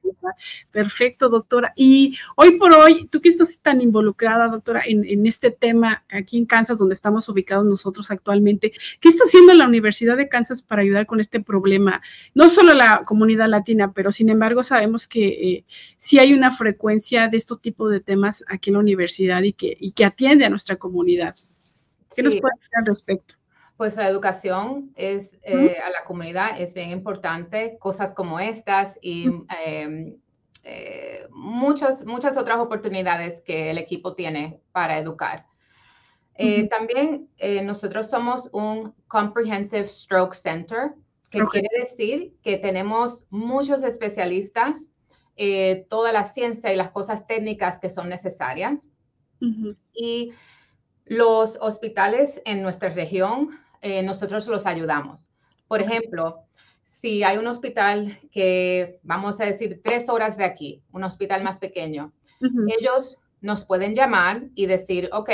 Perfecto, 0.72 1.30
doctora. 1.30 1.74
Y 1.76 2.18
hoy 2.36 2.58
por 2.58 2.74
hoy, 2.74 3.08
tú 3.08 3.22
que 3.22 3.30
estás 3.30 3.60
tan 3.60 3.82
involucrada, 3.82 4.48
doctora, 4.48 4.82
en, 4.86 5.06
en, 5.06 5.26
este 5.26 5.52
tema 5.52 6.04
aquí 6.10 6.38
en 6.38 6.46
Kansas, 6.46 6.80
donde 6.80 6.96
estamos 6.96 7.28
ubicados 7.30 7.66
nosotros 7.66 8.12
actualmente, 8.12 8.74
¿qué 9.00 9.10
está 9.10 9.24
haciendo 9.26 9.54
la 9.54 9.68
Universidad 9.68 10.18
de 10.18 10.30
Kansas 10.30 10.62
para 10.62 10.82
ayudar 10.82 11.06
con 11.06 11.20
este 11.20 11.40
problema? 11.40 12.02
No 12.34 12.50
solo 12.50 12.74
la 12.74 13.04
comunidad 13.06 13.48
latina, 13.48 13.94
pero 13.94 14.12
sin 14.12 14.30
embargo 14.30 14.64
sabemos 14.64 15.08
que 15.08 15.28
eh, 15.28 15.66
sí 15.98 16.20
hay 16.20 16.34
una 16.34 16.52
frecuencia 16.52 17.28
de 17.28 17.38
estos 17.38 17.62
tipos 17.62 17.92
de 17.92 18.00
temas 18.00 18.44
aquí 18.48 18.70
en 18.70 18.76
la 18.76 18.80
universidad 18.80 19.42
y 19.44 19.54
que, 19.54 19.78
y 19.80 19.92
que 19.92 20.06
atiende 20.06 20.46
a 20.46 20.50
nuestra 20.50 20.76
comunidad. 20.76 21.36
¿Qué 22.16 22.24
nos 22.24 22.36
puede 22.36 22.54
decir 22.58 22.72
al 22.78 22.86
respecto? 22.86 23.40
Pues 23.82 23.98
la 23.98 24.08
educación 24.08 24.91
es, 24.96 25.36
eh, 25.41 25.76
a 25.84 25.89
la 25.89 26.04
comunidad 26.06 26.62
es 26.62 26.76
bien 26.76 26.91
importante, 26.91 27.80
cosas 27.80 28.13
como 28.13 28.39
estas 28.39 29.00
y 29.02 29.26
em, 29.65 30.20
eh, 30.62 31.26
muchas, 31.32 32.06
muchas 32.06 32.38
otras 32.38 32.60
oportunidades 32.60 33.41
que 33.41 33.72
el 33.72 33.80
equipo 33.80 34.13
tiene 34.13 34.62
para 34.72 35.00
educar. 35.00 35.48
Eh, 36.36 36.67
también 36.67 37.28
nosotros 37.63 38.08
somos 38.08 38.52
un 38.54 38.94
Comprehensive 39.08 39.88
Stroke 39.88 40.36
Center, 40.36 40.91
que 41.32 41.41
quiere 41.46 41.70
decir 41.80 42.36
que 42.44 42.58
tenemos 42.58 43.24
muchos 43.32 43.82
especialistas, 43.82 44.91
toda 45.89 46.12
la 46.12 46.26
ciencia 46.26 46.72
y 46.72 46.76
las 46.76 46.91
cosas 46.91 47.26
técnicas 47.26 47.80
que 47.80 47.89
son 47.89 48.10
necesarias. 48.10 48.86
Y 49.91 50.34
los 51.06 51.58
hospitales 51.60 52.44
en 52.46 52.62
nuestra 52.62 52.89
región 52.89 53.60
eh, 53.82 54.04
nosotros 54.04 54.48
los 54.48 54.65
ayudamos. 54.65 55.30
Por 55.67 55.82
ejemplo, 55.82 56.46
si 56.84 57.24
hay 57.24 57.38
un 57.38 57.48
hospital 57.48 58.20
que, 58.32 59.00
vamos 59.04 59.39
a 59.39 59.46
decir, 59.46 59.82
tres 59.84 60.10
horas 60.10 60.38
de 60.38 60.44
aquí, 60.44 60.84
un 60.91 61.04
hospital 61.04 61.44
más 61.44 61.58
pequeño, 61.58 62.13
ellos 62.80 63.17
nos 63.39 63.65
pueden 63.65 63.96
llamar 63.96 64.44
y 64.56 64.65
decir, 64.65 65.10
ok, 65.12 65.30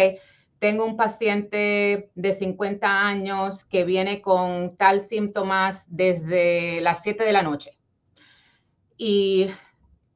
tengo 0.59 0.85
un 0.85 0.97
paciente 0.97 2.09
de 2.15 2.33
50 2.33 3.07
años 3.07 3.65
que 3.65 3.83
viene 3.83 4.21
con 4.21 4.75
tal 4.75 4.99
síntomas 4.99 5.85
desde 5.89 6.81
las 6.81 7.03
7 7.03 7.23
de 7.23 7.31
la 7.31 7.43
noche. 7.43 7.77
Y 8.97 9.51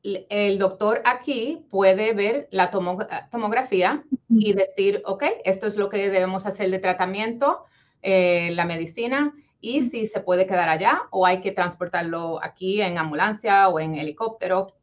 el 0.04 0.58
doctor 0.58 1.02
aquí 1.06 1.66
puede 1.70 2.14
ver 2.14 2.48
la 2.52 2.72
tomografía 2.72 4.04
y 4.30 4.54
decir, 4.54 5.04
ok, 5.06 5.24
esto 5.46 5.68
es 5.68 5.76
lo 5.76 5.90
que 5.90 5.98
debemos 5.98 6.46
hacer 6.46 6.72
de 6.72 6.80
tratamiento, 6.80 7.66
eh, 8.02 8.52
la 8.54 8.66
medicina 8.66 9.34
y 9.60 9.84
si 9.84 10.08
se 10.08 10.22
puede 10.22 10.48
quedar 10.48 10.70
allá 10.70 11.04
o 11.12 11.26
hay 11.26 11.42
que 11.42 11.52
transportarlo 11.52 12.44
aquí 12.44 12.82
en 12.82 12.98
ambulancia 12.98 13.70
o 13.70 13.80
en 13.80 13.96
helicóptero. 13.96 14.62
O 14.62 14.74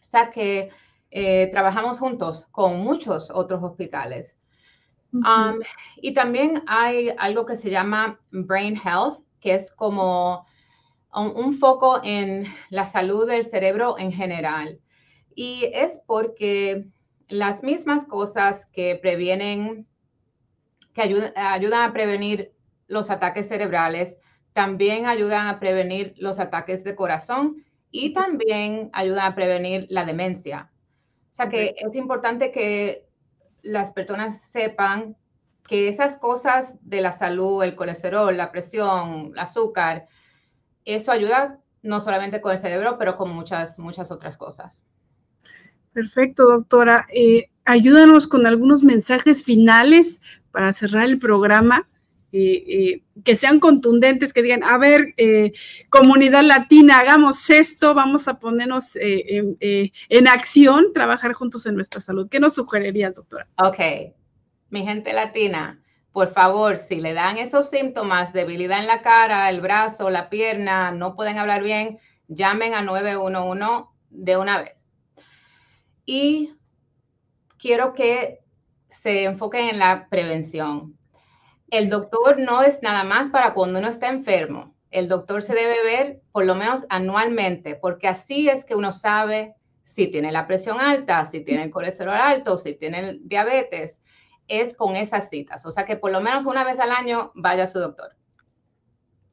sea 0.00 0.30
que 0.30 0.70
eh, 1.10 1.48
trabajamos 1.52 1.98
juntos 1.98 2.46
con 2.50 2.80
muchos 2.80 3.30
otros 3.30 3.62
hospitales. 3.62 4.36
Um, 5.12 5.60
y 5.98 6.12
también 6.12 6.64
hay 6.66 7.14
algo 7.18 7.46
que 7.46 7.54
se 7.54 7.70
llama 7.70 8.18
Brain 8.32 8.74
Health, 8.76 9.24
que 9.38 9.54
es 9.54 9.70
como 9.70 10.44
un, 11.14 11.52
foco 11.52 12.00
en 12.02 12.46
la 12.70 12.84
salud 12.84 13.28
del 13.28 13.44
cerebro 13.44 13.96
en 13.96 14.12
general. 14.12 14.80
Y 15.36 15.70
es 15.72 16.00
porque 16.06 16.88
las 17.28 17.62
mismas 17.62 18.04
cosas 18.06 18.66
que 18.66 18.98
previenen 19.00 19.86
que 20.94 21.02
ayudan, 21.02 21.82
a 21.82 21.92
prevenir 21.92 22.52
los 22.86 23.10
ataques 23.10 23.48
cerebrales, 23.48 24.16
también 24.52 25.06
ayudan 25.06 25.48
a 25.48 25.58
prevenir 25.58 26.14
los 26.16 26.38
ataques 26.38 26.84
de 26.84 26.94
corazón 26.94 27.64
y 27.90 28.12
también 28.12 28.90
ayudan 28.92 29.26
a 29.26 29.34
prevenir 29.34 29.86
la 29.90 30.04
demencia. 30.04 30.70
O 31.32 31.34
sea 31.34 31.48
que 31.48 31.74
es 31.76 31.96
importante 31.96 32.52
que 32.52 33.08
las 33.62 33.90
personas 33.92 34.40
sepan 34.40 35.16
que 35.66 35.88
esas 35.88 36.16
cosas 36.16 36.76
de 36.82 37.00
la 37.00 37.12
salud, 37.12 37.64
el 37.64 37.74
colesterol, 37.74 38.36
la 38.36 38.52
presión, 38.52 39.32
el 39.32 39.38
azúcar, 39.38 40.06
eso 40.84 41.10
ayuda 41.10 41.58
no 41.82 42.00
solamente 42.00 42.40
con 42.40 42.52
el 42.52 42.58
cerebro, 42.58 42.96
pero 42.98 43.16
con 43.16 43.30
muchas, 43.30 43.78
muchas 43.78 44.10
otras 44.10 44.36
cosas. 44.36 44.82
Perfecto, 45.92 46.44
doctora. 46.44 47.06
Eh, 47.12 47.50
ayúdanos 47.64 48.26
con 48.28 48.46
algunos 48.46 48.82
mensajes 48.82 49.44
finales 49.44 50.20
para 50.54 50.72
cerrar 50.72 51.04
el 51.04 51.18
programa. 51.18 51.88
Eh, 52.36 52.64
eh, 52.68 53.02
que 53.24 53.36
sean 53.36 53.60
contundentes, 53.60 54.32
que 54.32 54.42
digan, 54.42 54.64
a 54.64 54.76
ver, 54.76 55.14
comunidad 55.88 56.42
latina, 56.42 56.98
hagamos 56.98 57.48
esto, 57.48 57.94
vamos 57.94 58.26
a 58.26 58.40
ponernos 58.40 58.96
en, 58.96 59.56
en, 59.60 60.28
acción, 60.28 60.92
trabajar 60.92 61.32
juntos 61.32 61.64
en 61.66 61.76
nuestra 61.76 62.00
salud. 62.00 62.28
¿Qué 62.28 62.40
nos 62.40 62.54
sugerirías, 62.54 63.14
doctora? 63.14 63.46
Ok, 63.56 63.78
mi 64.70 64.84
gente 64.84 65.12
latina, 65.12 65.80
por 66.10 66.30
favor, 66.32 66.76
si 66.76 67.00
le 67.00 67.12
dan 67.12 67.38
esos 67.38 67.70
síntomas, 67.70 68.32
debilidad 68.32 68.78
en 68.78 68.86
la 68.86 69.02
cara, 69.02 69.50
el 69.50 69.60
brazo, 69.60 70.10
la 70.10 70.28
pierna, 70.28 70.90
no 70.90 71.14
pueden 71.14 71.38
hablar 71.38 71.62
bien, 71.62 71.98
llamen 72.26 72.74
a 72.74 72.82
911 72.82 73.88
de 74.10 74.36
una 74.36 74.62
vez. 74.62 74.90
Y 76.06 76.54
quiero 77.58 77.94
que 77.94 78.43
se 79.00 79.24
enfoquen 79.24 79.68
en 79.68 79.78
la 79.78 80.08
prevención. 80.08 80.96
El 81.70 81.88
doctor 81.88 82.38
no 82.38 82.62
es 82.62 82.82
nada 82.82 83.04
más 83.04 83.30
para 83.30 83.54
cuando 83.54 83.78
uno 83.78 83.88
está 83.88 84.08
enfermo. 84.08 84.74
El 84.90 85.08
doctor 85.08 85.42
se 85.42 85.54
debe 85.54 85.82
ver 85.82 86.22
por 86.32 86.44
lo 86.44 86.54
menos 86.54 86.86
anualmente, 86.88 87.74
porque 87.74 88.08
así 88.08 88.48
es 88.48 88.64
que 88.64 88.74
uno 88.74 88.92
sabe 88.92 89.54
si 89.82 90.06
tiene 90.06 90.32
la 90.32 90.46
presión 90.46 90.80
alta, 90.80 91.24
si 91.26 91.40
tiene 91.40 91.64
el 91.64 91.70
colesterol 91.70 92.14
alto, 92.14 92.58
si 92.58 92.74
tiene 92.74 93.18
diabetes 93.22 94.00
es 94.48 94.74
con 94.74 94.96
esas 94.96 95.30
citas. 95.30 95.64
O 95.66 95.72
sea 95.72 95.84
que 95.84 95.96
por 95.96 96.12
lo 96.12 96.20
menos 96.20 96.46
una 96.46 96.64
vez 96.64 96.78
al 96.78 96.90
año 96.90 97.32
vaya 97.34 97.64
a 97.64 97.68
su 97.68 97.78
doctor. 97.78 98.14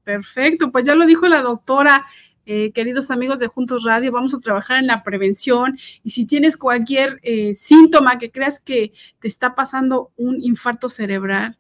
Perfecto, 0.04 0.72
pues 0.72 0.84
ya 0.84 0.96
lo 0.96 1.06
dijo 1.06 1.28
la 1.28 1.42
doctora. 1.42 2.06
Eh, 2.46 2.72
queridos 2.72 3.12
amigos 3.12 3.40
de 3.40 3.48
Juntos 3.48 3.84
Radio, 3.84 4.12
vamos 4.12 4.34
a 4.34 4.40
trabajar 4.40 4.80
en 4.80 4.88
la 4.88 5.04
prevención 5.04 5.78
y 6.04 6.10
si 6.10 6.26
tienes 6.26 6.58
cualquier 6.58 7.20
eh, 7.22 7.54
síntoma 7.54 8.18
que 8.18 8.32
creas 8.32 8.60
que 8.60 8.94
te 9.20 9.28
está 9.28 9.54
pasando 9.54 10.12
un 10.18 10.42
infarto 10.42 10.90
cerebral, 10.90 11.58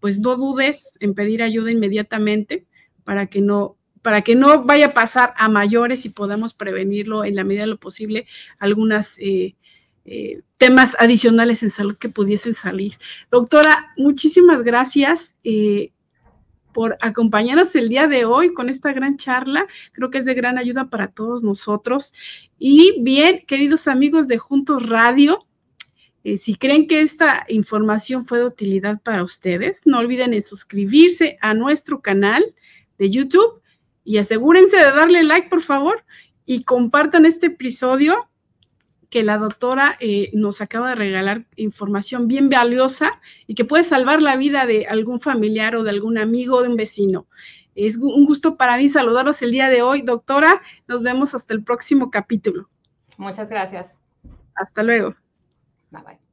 pues 0.00 0.20
no 0.20 0.36
dudes 0.36 0.98
en 1.00 1.14
pedir 1.14 1.42
ayuda 1.42 1.70
inmediatamente 1.70 2.66
para 3.04 3.26
que 3.26 3.40
no 3.40 3.76
para 4.02 4.22
que 4.22 4.36
no 4.36 4.64
vaya 4.64 4.86
a 4.86 4.94
pasar 4.94 5.34
a 5.36 5.48
mayores 5.48 6.04
y 6.06 6.10
podamos 6.10 6.54
prevenirlo 6.54 7.24
en 7.24 7.34
la 7.34 7.42
medida 7.42 7.62
de 7.62 7.68
lo 7.68 7.78
posible 7.78 8.26
algunas 8.58 9.16
eh, 9.18 9.56
temas 10.56 10.96
adicionales 10.98 11.62
en 11.62 11.70
salud 11.70 11.96
que 11.98 12.08
pudiesen 12.08 12.54
salir. 12.54 12.94
Doctora, 13.30 13.92
muchísimas 13.96 14.62
gracias. 14.62 15.36
Por 16.72 16.96
acompañarnos 17.00 17.74
el 17.74 17.88
día 17.88 18.06
de 18.06 18.24
hoy 18.24 18.52
con 18.52 18.68
esta 18.68 18.92
gran 18.92 19.16
charla. 19.16 19.66
Creo 19.92 20.10
que 20.10 20.18
es 20.18 20.24
de 20.24 20.34
gran 20.34 20.58
ayuda 20.58 20.90
para 20.90 21.08
todos 21.08 21.42
nosotros. 21.42 22.12
Y 22.58 23.02
bien, 23.02 23.44
queridos 23.46 23.88
amigos 23.88 24.28
de 24.28 24.38
Juntos 24.38 24.88
Radio, 24.88 25.46
eh, 26.24 26.36
si 26.36 26.56
creen 26.56 26.86
que 26.86 27.00
esta 27.00 27.44
información 27.48 28.26
fue 28.26 28.38
de 28.38 28.44
utilidad 28.44 29.00
para 29.00 29.22
ustedes, 29.22 29.82
no 29.86 29.98
olviden 29.98 30.34
en 30.34 30.42
suscribirse 30.42 31.38
a 31.40 31.54
nuestro 31.54 32.00
canal 32.00 32.54
de 32.98 33.10
YouTube 33.10 33.62
y 34.04 34.18
asegúrense 34.18 34.76
de 34.76 34.84
darle 34.84 35.22
like, 35.22 35.48
por 35.48 35.62
favor, 35.62 36.04
y 36.44 36.64
compartan 36.64 37.26
este 37.26 37.46
episodio 37.46 38.27
que 39.10 39.22
la 39.22 39.38
doctora 39.38 39.96
eh, 40.00 40.30
nos 40.34 40.60
acaba 40.60 40.90
de 40.90 40.94
regalar 40.94 41.46
información 41.56 42.28
bien 42.28 42.50
valiosa 42.50 43.20
y 43.46 43.54
que 43.54 43.64
puede 43.64 43.84
salvar 43.84 44.20
la 44.20 44.36
vida 44.36 44.66
de 44.66 44.86
algún 44.86 45.20
familiar 45.20 45.76
o 45.76 45.82
de 45.82 45.90
algún 45.90 46.18
amigo 46.18 46.56
o 46.56 46.62
de 46.62 46.68
un 46.68 46.76
vecino. 46.76 47.26
Es 47.74 47.96
un 47.96 48.26
gusto 48.26 48.56
para 48.56 48.76
mí 48.76 48.88
saludaros 48.88 49.40
el 49.42 49.52
día 49.52 49.68
de 49.68 49.82
hoy, 49.82 50.02
doctora. 50.02 50.60
Nos 50.88 51.02
vemos 51.02 51.34
hasta 51.34 51.54
el 51.54 51.62
próximo 51.62 52.10
capítulo. 52.10 52.68
Muchas 53.16 53.48
gracias. 53.48 53.94
Hasta 54.54 54.82
luego. 54.82 55.14
Bye 55.90 56.02
bye. 56.02 56.27